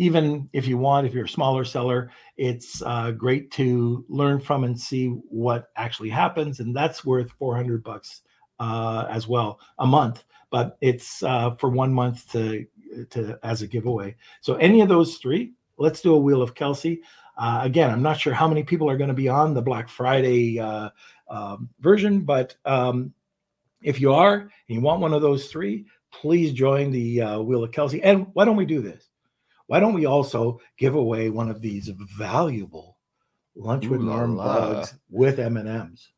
[0.02, 4.64] even if you want, if you're a smaller seller, it's uh, great to learn from
[4.64, 8.24] and see what actually happens, and that's worth 400 bucks
[8.60, 12.66] uh, as well a month, but it's uh, for one month to
[13.12, 14.16] to as a giveaway.
[14.42, 17.04] So any of those three, let's do a wheel of Kelsey.
[17.38, 19.88] Uh, again, I'm not sure how many people are going to be on the Black
[19.88, 20.90] Friday uh,
[21.30, 23.14] um, version, but um,
[23.84, 27.64] if you are and you want one of those three, please join the uh, Wheel
[27.64, 28.02] of Kelsey.
[28.02, 29.11] And why don't we do this?
[29.72, 32.98] Why don't we also give away one of these valuable
[33.56, 36.12] lunch with Norm bugs with M and M's?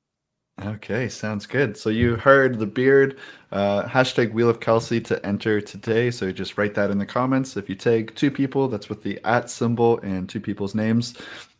[0.59, 1.77] Okay, sounds good.
[1.77, 3.19] So you heard the beard
[3.51, 6.09] uh, hashtag Wheel of Kelsey to enter today.
[6.09, 7.55] So just write that in the comments.
[7.55, 11.13] If you tag two people, that's with the at symbol and two people's names.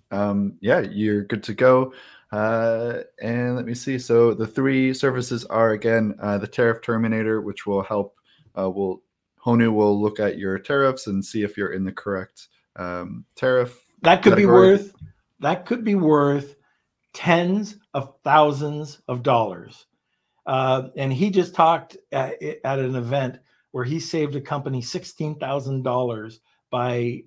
[0.09, 1.93] Um, yeah, you're good to go.
[2.31, 3.99] Uh, and let me see.
[3.99, 8.15] So the three services are again uh, the tariff terminator, which will help.
[8.57, 9.03] Uh, will
[9.45, 13.83] Honu will look at your tariffs and see if you're in the correct um, tariff.
[14.01, 14.77] That could category.
[14.77, 14.93] be worth.
[15.39, 16.55] That could be worth
[17.13, 19.85] tens of thousands of dollars.
[20.45, 23.39] Uh, and he just talked at, at, an event
[23.71, 26.39] where he saved a company $16,000
[26.69, 27.23] by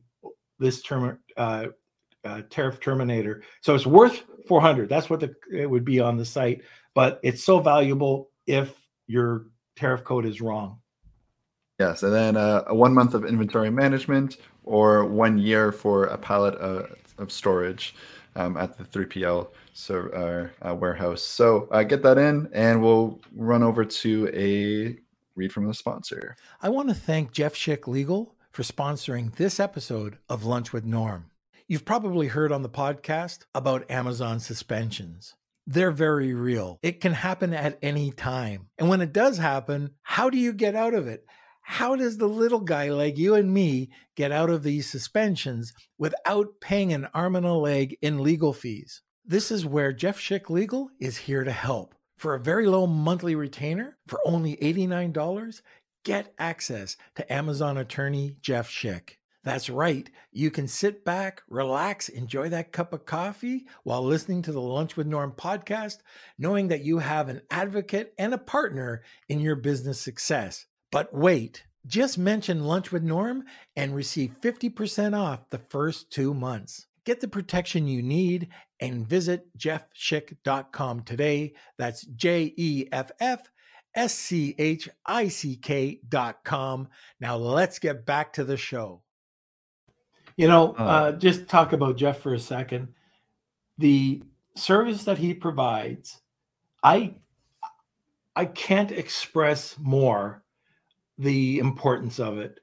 [0.58, 1.66] this term, uh,
[2.24, 3.42] uh, tariff terminator.
[3.62, 4.88] So it's worth 400.
[4.88, 6.62] That's what the, it would be on the site,
[6.94, 8.74] but it's so valuable if
[9.06, 9.46] your
[9.76, 10.78] tariff code is wrong.
[11.78, 16.16] Yes, and then uh, a one month of inventory management or one year for a
[16.16, 17.94] pallet of storage
[18.36, 21.22] um, at the 3PL so, uh, uh, warehouse.
[21.22, 24.98] So uh, get that in, and we'll run over to a
[25.34, 26.36] read from the sponsor.
[26.62, 31.26] I want to thank Jeff Schick Legal for sponsoring this episode of Lunch with Norm.
[31.68, 35.34] You've probably heard on the podcast about Amazon suspensions.
[35.66, 36.78] They're very real.
[36.82, 38.68] It can happen at any time.
[38.78, 41.26] And when it does happen, how do you get out of it?
[41.68, 46.60] How does the little guy like you and me get out of these suspensions without
[46.60, 49.02] paying an arm and a leg in legal fees?
[49.24, 51.96] This is where Jeff Schick Legal is here to help.
[52.16, 55.60] For a very low monthly retainer, for only $89,
[56.04, 59.16] get access to Amazon attorney Jeff Schick.
[59.42, 60.08] That's right.
[60.30, 64.96] You can sit back, relax, enjoy that cup of coffee while listening to the Lunch
[64.96, 65.98] with Norm podcast,
[66.38, 70.66] knowing that you have an advocate and a partner in your business success.
[70.96, 73.44] But wait, just mention Lunch with Norm
[73.76, 76.86] and receive 50% off the first two months.
[77.04, 78.48] Get the protection you need
[78.80, 81.52] and visit jeffschick.com today.
[81.76, 83.42] That's J E F F
[83.94, 86.88] S C H I C K.com.
[87.20, 89.02] Now let's get back to the show.
[90.38, 92.88] You know, uh, uh, just talk about Jeff for a second.
[93.76, 94.22] The
[94.54, 96.22] service that he provides,
[96.82, 97.16] I
[98.34, 100.42] I can't express more
[101.18, 102.60] the importance of it.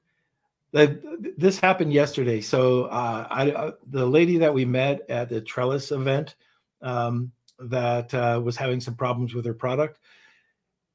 [0.72, 1.02] That
[1.38, 2.42] this happened yesterday.
[2.42, 6.36] So uh, I, uh, the lady that we met at the Trellis event
[6.82, 10.00] um, that uh, was having some problems with her product,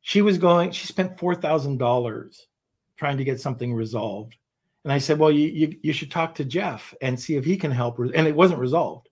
[0.01, 0.73] she was going.
[0.73, 2.49] She spent four thousand dollars
[2.97, 4.37] trying to get something resolved,
[4.83, 7.57] and I said, "Well, you, you you should talk to Jeff and see if he
[7.57, 9.09] can help." And it wasn't resolved,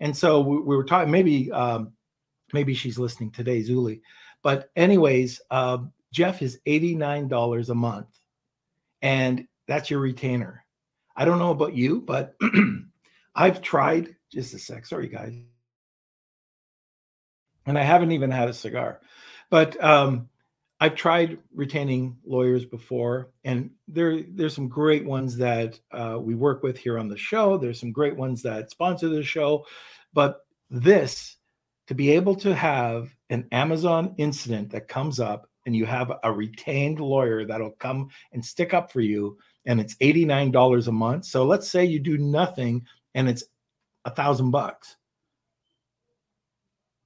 [0.00, 1.12] and so we, we were talking.
[1.12, 1.92] Maybe um,
[2.52, 4.00] maybe she's listening today, Zuli.
[4.42, 5.78] But anyways, uh,
[6.12, 8.08] Jeff is $89 a month.
[9.02, 10.64] And that's your retainer.
[11.16, 12.34] I don't know about you, but
[13.34, 14.86] I've tried just a sec.
[14.86, 15.34] Sorry, guys.
[17.66, 19.00] And I haven't even had a cigar,
[19.50, 20.28] but um,
[20.80, 26.62] I've tried retaining lawyers before, and there there's some great ones that uh, we work
[26.62, 27.58] with here on the show.
[27.58, 29.66] There's some great ones that sponsor the show,
[30.14, 30.40] but
[30.70, 31.36] this
[31.88, 36.32] to be able to have an Amazon incident that comes up and you have a
[36.32, 41.26] retained lawyer that'll come and stick up for you and it's $89 a month.
[41.26, 43.44] So let's say you do nothing and it's
[44.04, 44.96] a thousand bucks.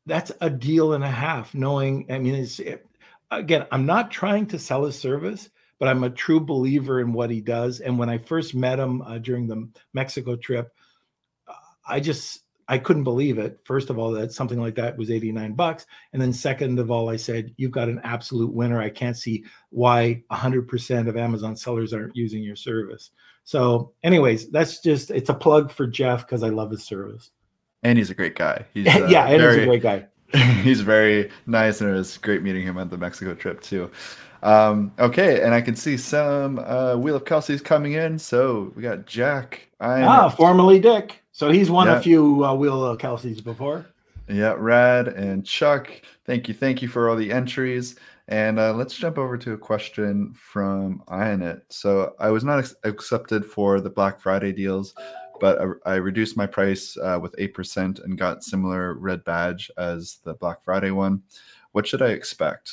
[0.06, 2.86] That's a deal and a half knowing i mean it's it,
[3.30, 7.28] again i'm not trying to sell a service but i'm a true believer in what
[7.28, 7.80] he does.
[7.80, 10.72] And when i first met him uh, during the mexico trip
[11.86, 13.58] i just I couldn't believe it.
[13.64, 15.86] First of all, that something like that was 89 bucks.
[16.12, 18.80] And then second of all, I said, you've got an absolute winner.
[18.80, 23.10] I can't see why 100% of Amazon sellers aren't using your service.
[23.44, 27.30] So anyways, that's just, it's a plug for Jeff because I love his service.
[27.82, 28.64] And he's a great guy.
[28.72, 30.06] He's, uh, yeah, and very, he's a great guy.
[30.62, 33.90] he's very nice and it was great meeting him at the Mexico trip too.
[34.42, 38.18] Um, okay, and I can see some uh, Wheel of Kelsey's coming in.
[38.18, 39.68] So we got Jack.
[39.80, 41.23] I'm ah, formerly Dick.
[41.34, 41.96] So he's won yeah.
[41.96, 43.84] a few uh, Wheel of Kelsey's before.
[44.28, 45.90] Yeah, Rad and Chuck.
[46.24, 47.96] Thank you, thank you for all the entries.
[48.28, 51.62] And uh, let's jump over to a question from Ionit.
[51.70, 54.94] So I was not ex- accepted for the Black Friday deals,
[55.40, 60.20] but I, I reduced my price uh, with 8% and got similar red badge as
[60.22, 61.20] the Black Friday one.
[61.72, 62.70] What should I expect?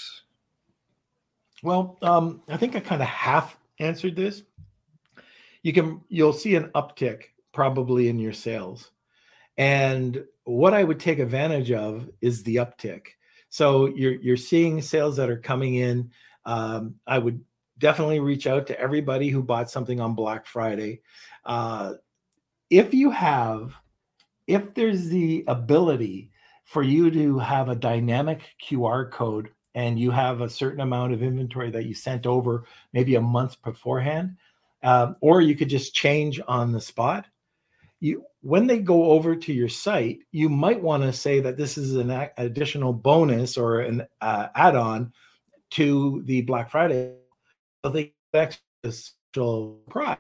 [1.63, 4.43] Well, um, I think I kind of half answered this.
[5.63, 7.23] You can you'll see an uptick
[7.53, 8.91] probably in your sales.
[9.57, 13.07] And what I would take advantage of is the uptick.
[13.49, 16.11] So you're you're seeing sales that are coming in.
[16.45, 17.43] Um, I would
[17.77, 21.01] definitely reach out to everybody who bought something on Black Friday.
[21.45, 21.93] Uh,
[22.69, 23.73] if you have,
[24.47, 26.31] if there's the ability
[26.63, 31.21] for you to have a dynamic QR code and you have a certain amount of
[31.21, 34.37] inventory that you sent over maybe a month beforehand,
[34.83, 37.25] um, or you could just change on the spot
[38.01, 41.77] you when they go over to your site you might want to say that this
[41.77, 45.13] is an additional bonus or an uh, add-on
[45.69, 47.13] to the black friday
[47.85, 50.19] so they extra special price.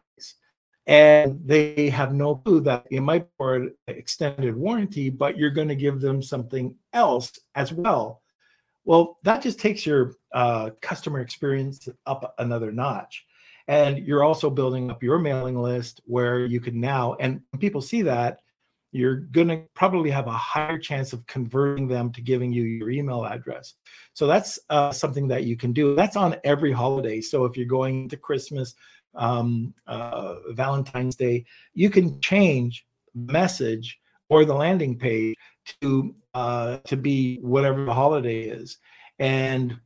[0.87, 5.67] And they have no clue that it might be an extended warranty but you're going
[5.67, 8.21] to give them something else as well.
[8.83, 13.25] Well that just takes your uh, customer experience up another notch
[13.67, 18.01] and you're also building up your mailing list where you can now and people see
[18.01, 18.39] that
[18.91, 22.89] you're going to probably have a higher chance of converting them to giving you your
[22.89, 23.75] email address.
[24.13, 25.95] So that's uh, something that you can do.
[25.95, 27.21] That's on every holiday.
[27.21, 28.75] So if you're going to Christmas,
[29.15, 32.85] um, uh, Valentine's Day, you can change
[33.15, 33.99] message
[34.29, 35.35] or the landing page
[35.81, 38.77] to uh, to be whatever the holiday is,
[39.19, 39.77] and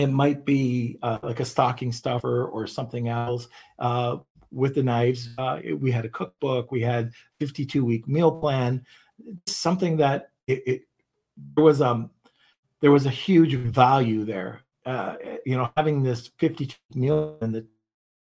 [0.00, 3.48] it might be uh, like a stocking stuffer or something else.
[3.78, 4.18] Uh,
[4.52, 8.84] with the knives, uh, we had a cookbook, we had 52 week meal plan,
[9.46, 10.82] something that it, it
[11.54, 12.10] there was um
[12.80, 14.62] there was a huge value there.
[14.86, 17.66] Uh, you know, having this 52 meal and the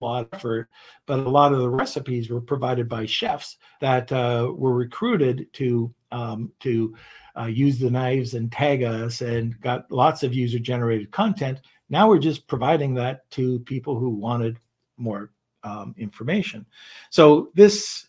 [0.05, 0.69] lot of effort,
[1.07, 5.93] but a lot of the recipes were provided by chefs that uh, were recruited to
[6.11, 6.95] um, to
[7.39, 11.61] uh, use the knives and tag us, and got lots of user generated content.
[11.89, 14.59] Now we're just providing that to people who wanted
[14.97, 15.31] more
[15.63, 16.67] um, information.
[17.11, 18.07] So this,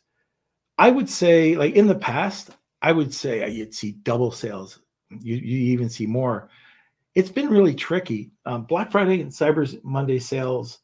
[0.78, 4.80] I would say, like in the past, I would say you'd see double sales.
[5.10, 6.50] You you even see more.
[7.16, 8.32] It's been really tricky.
[8.46, 10.80] Um, Black Friday and Cyber Monday sales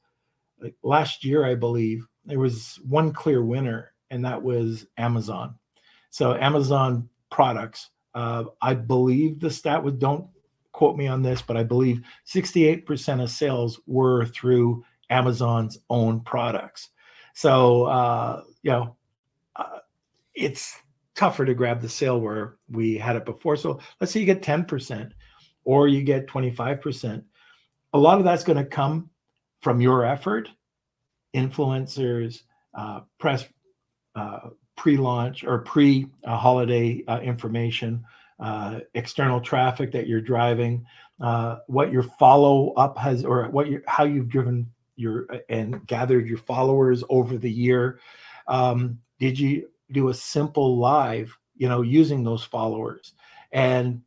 [0.62, 5.56] like last year, I believe, there was one clear winner, and that was Amazon.
[6.10, 10.28] So Amazon products, uh, I believe the stat was don't
[10.72, 16.90] quote me on this, but I believe 68% of sales were through Amazon's own products.
[17.34, 18.96] So uh, you know,
[19.56, 19.80] uh,
[20.34, 20.76] it's
[21.16, 23.56] tougher to grab the sale where we had it before.
[23.58, 25.12] So let's say you get 10%
[25.66, 27.24] or you get 25%.
[27.94, 29.10] A lot of that's going to come
[29.62, 30.50] from your effort,
[31.36, 32.44] influencers,
[32.74, 33.46] uh, press
[34.16, 38.04] uh, pre-launch or pre-holiday uh, information,
[38.40, 40.86] uh, external traffic that you're driving,
[41.22, 46.38] uh, what your follow-up has, or what you how you've driven your and gathered your
[46.38, 48.00] followers over the year.
[48.48, 53.14] Um, did you do a simple live, you know, using those followers,
[53.52, 54.02] and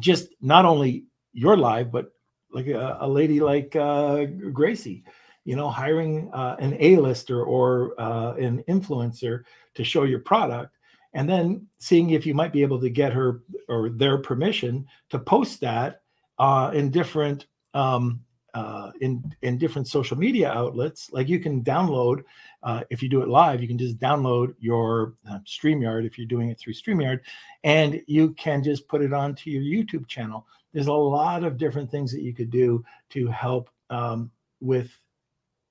[0.00, 2.12] just not only your live, but
[2.56, 5.04] like a, a lady like uh, Gracie,
[5.44, 9.44] you know, hiring uh, an A-lister or uh, an influencer
[9.74, 10.74] to show your product,
[11.12, 15.18] and then seeing if you might be able to get her or their permission to
[15.18, 16.00] post that
[16.38, 18.20] uh, in different um,
[18.54, 21.10] uh, in in different social media outlets.
[21.12, 22.24] Like you can download,
[22.62, 26.26] uh, if you do it live, you can just download your uh, Streamyard if you're
[26.26, 27.20] doing it through Streamyard,
[27.64, 30.46] and you can just put it onto your YouTube channel
[30.76, 34.90] there's a lot of different things that you could do to help um, with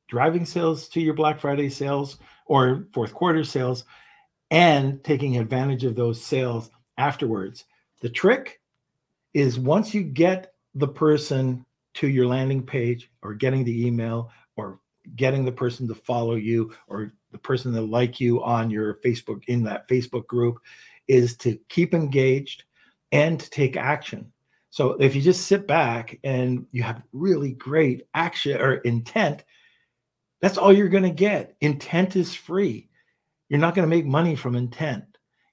[0.08, 3.84] driving sales to your Black Friday sales or fourth quarter sales
[4.50, 7.66] and taking advantage of those sales afterwards.
[8.02, 8.60] The trick
[9.36, 14.80] is once you get the person to your landing page or getting the email or
[15.16, 19.44] getting the person to follow you or the person to like you on your Facebook
[19.46, 20.58] in that Facebook group
[21.08, 22.64] is to keep engaged
[23.12, 24.32] and to take action.
[24.76, 29.46] So if you just sit back and you have really great action or intent,
[30.42, 31.56] that's all you're going to get.
[31.62, 32.90] Intent is free.
[33.48, 35.06] You're not going to make money from intent,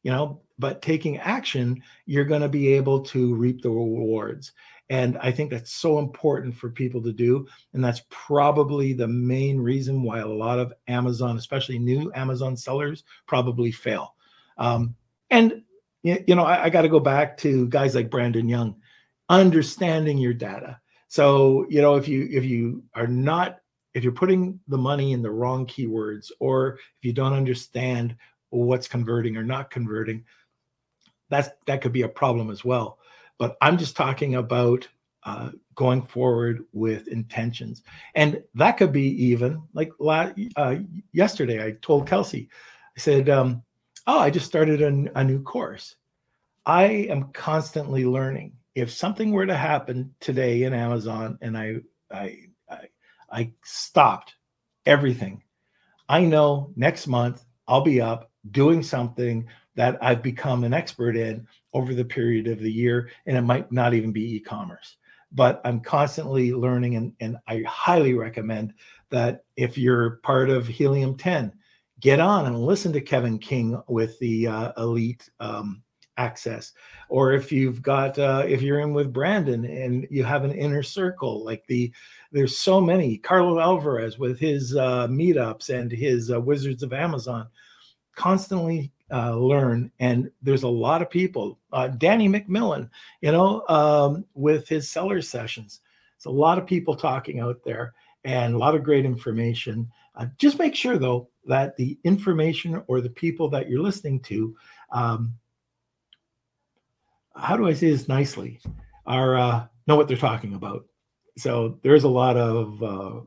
[0.02, 4.50] you know, but taking action, you're going to be able to reap the rewards.
[4.90, 7.46] And I think that's so important for people to do.
[7.74, 13.04] And that's probably the main reason why a lot of Amazon, especially new Amazon sellers,
[13.28, 14.16] probably fail.
[14.58, 14.96] Um,
[15.30, 15.62] and,
[16.02, 18.81] you know, I, I got to go back to guys like Brandon Young
[19.32, 20.78] understanding your data.
[21.08, 23.58] So, you know, if you if you are not
[23.94, 28.14] if you're putting the money in the wrong keywords or if you don't understand
[28.50, 30.24] what's converting or not converting,
[31.30, 32.98] that's that could be a problem as well.
[33.38, 34.86] But I'm just talking about
[35.24, 37.82] uh, going forward with intentions,
[38.14, 40.76] and that could be even like uh,
[41.12, 41.64] yesterday.
[41.64, 42.50] I told Kelsey,
[42.96, 43.62] I said, um,
[44.06, 45.96] "Oh, I just started a new course.
[46.66, 51.76] I am constantly learning if something were to happen today in Amazon and I
[52.10, 52.38] I
[52.70, 52.88] I,
[53.30, 54.34] I stopped
[54.86, 55.42] everything,
[56.08, 61.46] I know next month I'll be up doing something that I've become an expert in
[61.72, 64.96] over the period of the year, and it might not even be e-commerce.
[65.32, 68.74] But I'm constantly learning, and, and I highly recommend
[69.08, 71.52] that if you're part of Helium 10,
[72.00, 75.82] get on and listen to Kevin King with the uh, Elite um,
[76.16, 76.72] access.
[77.08, 80.82] Or if you've got uh, if you're in with brandon and you have an inner
[80.82, 81.92] circle like the
[82.32, 87.46] there's so many carlo alvarez with his uh, meetups and his uh, wizards of amazon
[88.14, 92.88] constantly uh, learn and there's a lot of people uh, danny mcmillan
[93.20, 95.80] you know um, with his seller sessions.
[96.16, 97.94] It's a lot of people talking out there
[98.24, 99.90] and a lot of great information.
[100.14, 104.54] Uh, just make sure though that the information or the people that you're listening to
[104.92, 105.34] um,
[107.34, 108.60] how do I say this nicely?
[109.06, 110.84] Are uh, know what they're talking about.
[111.36, 113.20] So there's a lot of uh,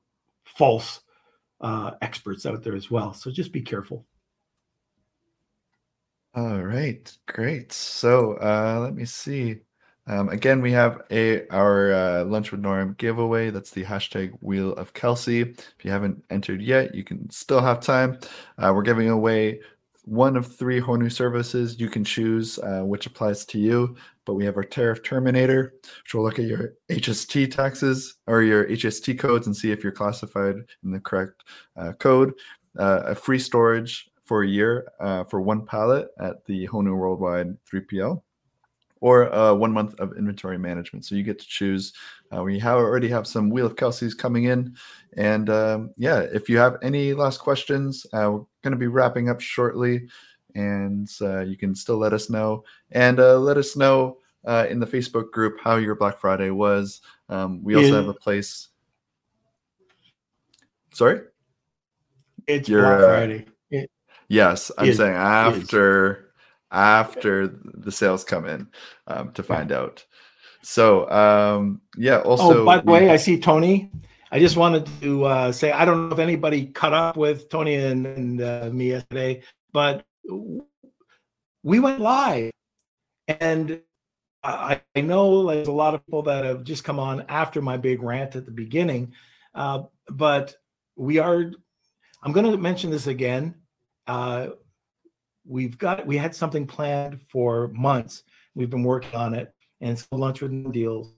[0.46, 1.02] false
[1.62, 3.14] uh, experts out there as well.
[3.14, 4.06] So just be careful.
[6.36, 7.72] All right, great.
[7.72, 9.62] So uh, let me see.
[10.08, 13.50] Um, again, we have a our uh, lunch with Norm giveaway.
[13.50, 15.42] That's the hashtag Wheel of Kelsey.
[15.42, 18.20] If you haven't entered yet, you can still have time.
[18.58, 19.62] Uh, we're giving away
[20.06, 21.80] one of three Honu services.
[21.80, 23.96] You can choose uh, which applies to you.
[24.26, 28.66] But we have our tariff terminator, which will look at your HST taxes or your
[28.66, 31.44] HST codes and see if you're classified in the correct
[31.78, 32.34] uh, code.
[32.78, 37.56] Uh, a free storage for a year uh, for one pallet at the Honu Worldwide
[37.72, 38.22] 3PL
[39.06, 41.06] or uh, one month of inventory management.
[41.06, 41.94] So you get to choose.
[42.36, 44.76] Uh, we have already have some Wheel of Kelsey's coming in,
[45.16, 49.30] and um, yeah, if you have any last questions, uh, we're going to be wrapping
[49.30, 50.08] up shortly,
[50.56, 54.80] and uh, you can still let us know and uh, let us know uh, in
[54.80, 57.02] the Facebook group how your Black Friday was.
[57.30, 57.96] Um, we also yeah.
[57.98, 58.70] have a place.
[60.94, 61.22] Sorry,
[62.48, 63.46] it's your, Black Friday.
[63.70, 63.92] It,
[64.30, 66.25] yes, I'm saying after
[66.72, 68.68] after the sales come in
[69.08, 70.06] um, to find out.
[70.62, 72.20] So um, yeah.
[72.20, 73.92] Also, oh, by the way, I see Tony.
[74.32, 77.76] I just wanted to uh, say I don't know if anybody caught up with Tony
[77.76, 80.04] and, and uh, me yesterday, but
[81.64, 82.52] we went live,
[83.28, 83.80] and
[84.44, 87.78] I, I know there's a lot of people that have just come on after my
[87.78, 89.14] big rant at the beginning,
[89.54, 90.56] uh, but
[90.96, 91.52] we are.
[92.24, 93.54] I'm going to mention this again.
[95.48, 98.24] We've got we had something planned for months.
[98.56, 101.14] We've been working on it, and it's lunch with deals.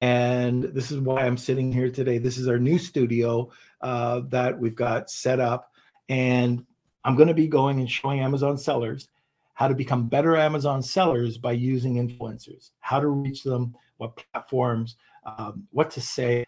[0.00, 2.18] And this is why I'm sitting here today.
[2.18, 5.70] This is our new studio uh, that we've got set up,
[6.08, 6.64] and
[7.04, 9.08] I'm going to be going and showing Amazon sellers
[9.54, 14.96] how to become better Amazon sellers by using influencers, how to reach them, what platforms,
[15.24, 16.44] um, what to say,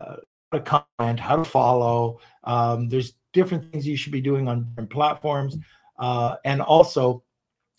[0.00, 0.16] uh,
[0.52, 2.20] how to comment, how to follow.
[2.44, 5.56] Um, there's different things you should be doing on different platforms
[5.98, 7.22] uh, and also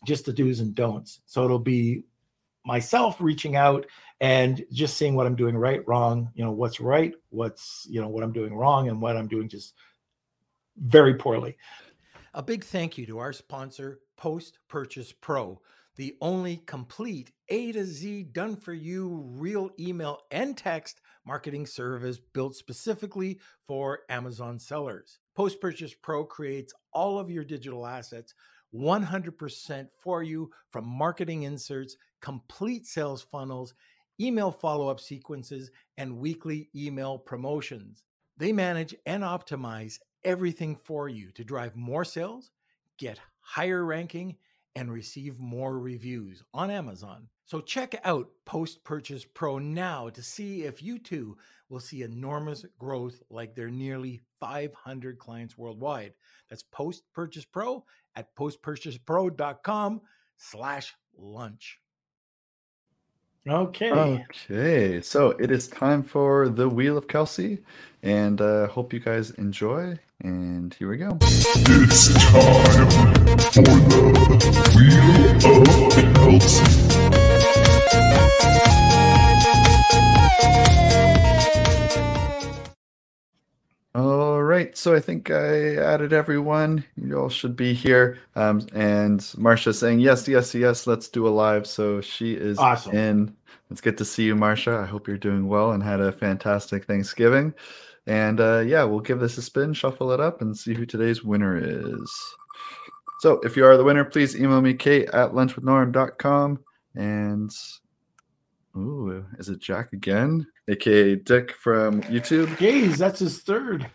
[0.06, 1.22] just the do's and don'ts.
[1.26, 2.04] So it'll be
[2.66, 3.86] myself reaching out
[4.22, 8.08] and just seeing what I'm doing right, wrong, you know, what's right, what's, you know,
[8.08, 9.74] what I'm doing wrong and what I'm doing just
[10.78, 11.58] very poorly.
[12.34, 15.62] A big thank you to our sponsor, Post Purchase Pro,
[15.96, 22.20] the only complete A to Z done for you real email and text marketing service
[22.34, 25.20] built specifically for Amazon sellers.
[25.36, 28.34] Post Purchase Pro creates all of your digital assets
[28.74, 33.74] 100% for you from marketing inserts, complete sales funnels,
[34.20, 38.04] email follow up sequences, and weekly email promotions.
[38.38, 42.52] They manage and optimize everything for you to drive more sales,
[42.98, 44.38] get higher ranking,
[44.76, 47.28] and receive more reviews on Amazon.
[47.46, 51.38] So check out Post Purchase Pro now to see if you too
[51.70, 56.14] will see enormous growth like their nearly 500 clients worldwide.
[56.50, 57.84] That's Post Purchase Pro
[58.16, 60.02] at postpurchasepro.com
[60.38, 61.80] slash lunch.
[63.48, 63.92] Okay.
[63.92, 65.02] Okay.
[65.02, 67.64] So it is time for the Wheel of Kelsey,
[68.04, 69.98] and uh, hope you guys enjoy.
[70.22, 71.18] And here we go.
[71.22, 76.85] It's time for the Wheel of Kelsey.
[84.76, 86.84] Right, so I think I added everyone.
[86.98, 88.20] You all should be here.
[88.36, 90.88] Um, and Marcia saying yes, yes, yes.
[90.88, 91.66] Let's do a live.
[91.66, 92.96] So she is awesome.
[92.96, 93.36] in.
[93.72, 94.78] It's good to see you, Marcia.
[94.78, 97.54] I hope you're doing well and had a fantastic Thanksgiving.
[98.06, 101.24] And uh, yeah, we'll give this a spin, shuffle it up, and see who today's
[101.24, 102.12] winner is.
[103.22, 106.60] So if you are the winner, please email me, Kate at lunchwithnorm.com.
[106.96, 107.52] And
[108.78, 110.46] ooh, is it Jack again?
[110.68, 112.48] aka Dick from YouTube.
[112.58, 113.90] Jeez, that's his third.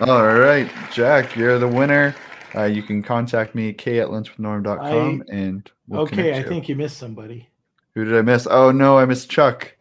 [0.00, 2.14] All right, Jack, you're the winner.
[2.54, 5.24] Uh, you can contact me, k at lunchwithnorm.com.
[5.28, 6.48] I, and we'll okay, I you.
[6.48, 7.48] think you missed somebody.
[7.94, 8.46] Who did I miss?
[8.50, 9.74] Oh, no, I missed Chuck.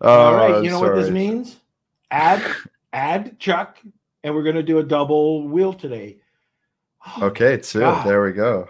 [0.00, 0.96] All right, you know sorry.
[0.96, 1.56] what this means?
[2.10, 2.42] Add,
[2.92, 3.78] add Chuck,
[4.24, 6.18] and we're going to do a double wheel today.
[7.20, 7.80] okay, two.
[7.80, 8.06] God.
[8.06, 8.68] There we go.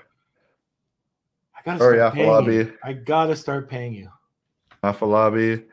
[1.56, 2.72] I gotta Sorry, start paying you.
[2.82, 4.10] I gotta start paying you.
[4.82, 5.64] Afalabi.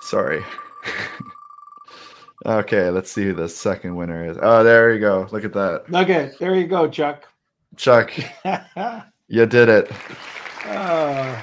[0.00, 0.42] Sorry.
[2.44, 4.36] okay, let's see who the second winner is.
[4.40, 5.28] Oh, there you go.
[5.30, 5.84] Look at that.
[5.92, 7.28] Okay, there you go, Chuck.
[7.76, 8.12] Chuck,
[9.28, 9.90] you did it.
[10.66, 11.40] Uh,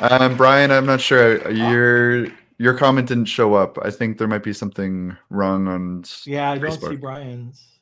[0.00, 1.50] um, Brian, I'm not sure.
[1.50, 2.26] Your
[2.58, 3.78] your comment didn't show up.
[3.82, 6.04] I think there might be something wrong on.
[6.24, 7.72] Yeah, I don't see Brian's.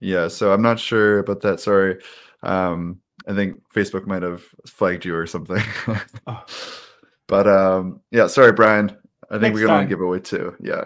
[0.00, 1.60] Yeah, so I'm not sure about that.
[1.60, 1.98] Sorry.
[2.42, 5.62] Um, I think Facebook might have flagged you or something.
[6.26, 6.44] oh.
[7.26, 8.96] But um, yeah, sorry, Brian.
[9.30, 10.54] I think Next we're gonna give away two.
[10.60, 10.84] Yeah.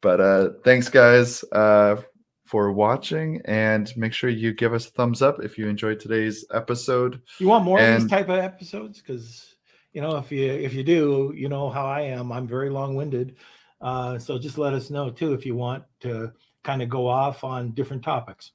[0.00, 1.96] But uh, thanks, guys, uh,
[2.44, 6.44] for watching, and make sure you give us a thumbs up if you enjoyed today's
[6.52, 7.22] episode.
[7.38, 7.94] You want more and...
[7.94, 9.00] of these type of episodes?
[9.00, 9.54] Because
[9.92, 12.32] you know, if you if you do, you know how I am.
[12.32, 13.36] I'm very long winded.
[13.80, 16.32] Uh, so just let us know too if you want to
[16.62, 18.52] kind of go off on different topics.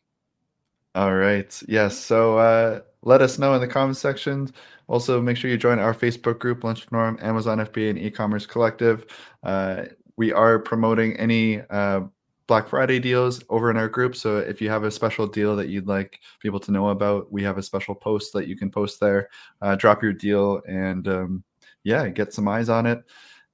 [0.95, 1.61] All right.
[1.67, 1.97] Yes.
[1.97, 4.51] So uh, let us know in the comment section.
[4.87, 8.47] Also, make sure you join our Facebook group, Lunch with Norm, Amazon FBA, and E-commerce
[8.47, 9.05] Collective.
[9.43, 9.83] Uh,
[10.17, 12.01] we are promoting any uh,
[12.47, 14.15] Black Friday deals over in our group.
[14.15, 17.43] So if you have a special deal that you'd like people to know about, we
[17.43, 19.29] have a special post that you can post there.
[19.61, 21.43] Uh, drop your deal and um,
[21.83, 23.03] yeah, get some eyes on it.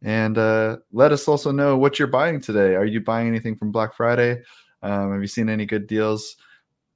[0.02, 2.76] And uh, let us also know what you're buying today.
[2.76, 4.42] Are you buying anything from Black Friday?
[4.82, 6.38] Um, have you seen any good deals?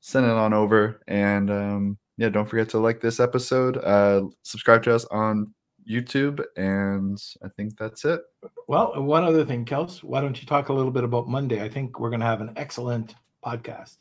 [0.02, 1.02] Send it on over.
[1.08, 3.78] And um, yeah, don't forget to like this episode.
[3.78, 5.54] Uh, subscribe to us on
[5.90, 6.44] YouTube.
[6.56, 8.22] And I think that's it.
[8.68, 11.64] Well, one other thing, Kels, why don't you talk a little bit about Monday?
[11.64, 13.98] I think we're going to have an excellent podcast.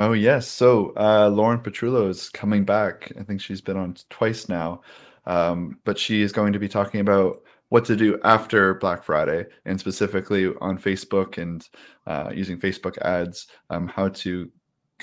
[0.00, 0.48] Oh, yes.
[0.48, 3.12] So uh, Lauren Petrullo is coming back.
[3.18, 4.82] I think she's been on twice now.
[5.26, 9.46] Um, but she is going to be talking about what to do after Black Friday,
[9.64, 11.66] and specifically on Facebook and
[12.06, 14.50] uh, using Facebook ads, um, how to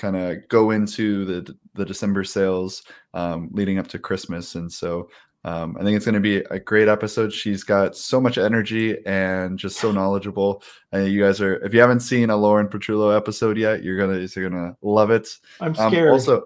[0.00, 2.82] kind of go into the the December sales
[3.14, 4.54] um, leading up to Christmas.
[4.54, 5.08] And so
[5.44, 7.32] um, I think it's going to be a great episode.
[7.32, 10.62] She's got so much energy and just so knowledgeable.
[10.92, 14.26] And you guys are, if you haven't seen a Lauren Petrullo episode yet, you're gonna
[14.34, 15.28] you're gonna love it.
[15.60, 16.10] I'm um, scared.
[16.10, 16.44] also,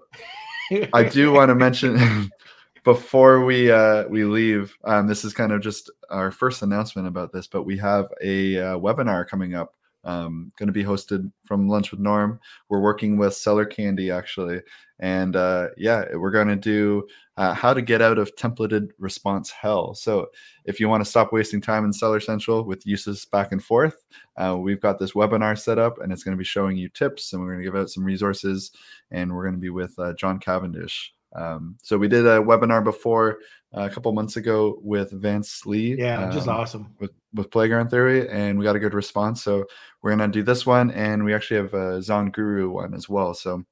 [0.93, 2.31] I do want to mention
[2.85, 7.33] before we uh, we leave, um, this is kind of just our first announcement about
[7.33, 9.73] this, but we have a uh, webinar coming up.
[10.05, 12.39] Um, going to be hosted from Lunch with Norm.
[12.69, 14.61] We're working with SellerCandy actually,
[14.99, 19.49] and uh, yeah, we're going to do uh, how to get out of templated response
[19.49, 19.93] hell.
[19.95, 20.27] So
[20.63, 24.05] if you want to stop wasting time in Seller Central with uses back and forth,
[24.37, 27.33] uh, we've got this webinar set up, and it's going to be showing you tips,
[27.33, 28.71] and we're going to give out some resources,
[29.11, 31.14] and we're going to be with uh, John Cavendish.
[31.35, 33.39] Um, so we did a webinar before
[33.75, 35.95] uh, a couple months ago with Vance Lee.
[35.97, 39.43] Yeah, um, just awesome with with Playground Theory, and we got a good response.
[39.43, 39.65] So
[40.01, 43.33] we're gonna do this one, and we actually have a ZonGuru one as well.
[43.33, 43.63] So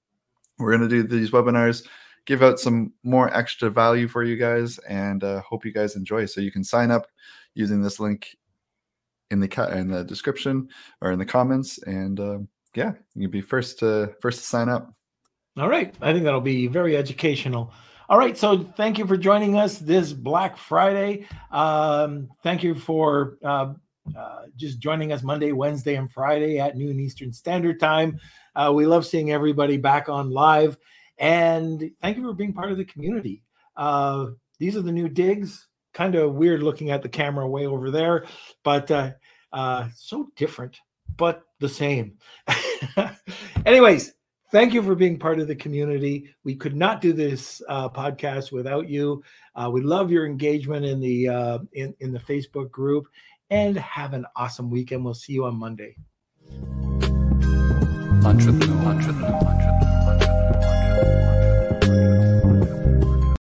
[0.59, 1.87] we're gonna do these webinars,
[2.25, 6.25] give out some more extra value for you guys, and uh, hope you guys enjoy.
[6.25, 7.07] So you can sign up
[7.55, 8.35] using this link
[9.31, 10.67] in the ca- in the description
[11.01, 12.39] or in the comments, and uh,
[12.75, 14.93] yeah, you'll be first to first to sign up.
[15.57, 15.93] All right.
[16.01, 17.71] I think that'll be very educational.
[18.09, 18.37] All right.
[18.37, 21.27] So thank you for joining us this Black Friday.
[21.51, 23.73] Um, thank you for uh,
[24.17, 28.19] uh, just joining us Monday, Wednesday, and Friday at noon Eastern Standard Time.
[28.55, 30.77] Uh, we love seeing everybody back on live.
[31.17, 33.43] And thank you for being part of the community.
[33.77, 34.27] Uh,
[34.59, 35.67] these are the new digs.
[35.93, 38.25] Kind of weird looking at the camera way over there,
[38.63, 39.11] but uh,
[39.51, 40.79] uh, so different,
[41.17, 42.17] but the same.
[43.65, 44.13] Anyways,
[44.53, 46.29] thank you for being part of the community.
[46.45, 49.21] We could not do this uh, podcast without you.
[49.55, 53.07] Uh, we love your engagement in the uh, in in the Facebook group,
[53.49, 55.03] and have an awesome weekend.
[55.03, 55.97] We'll see you on Monday.
[58.23, 59.82] Lunch with, lunch.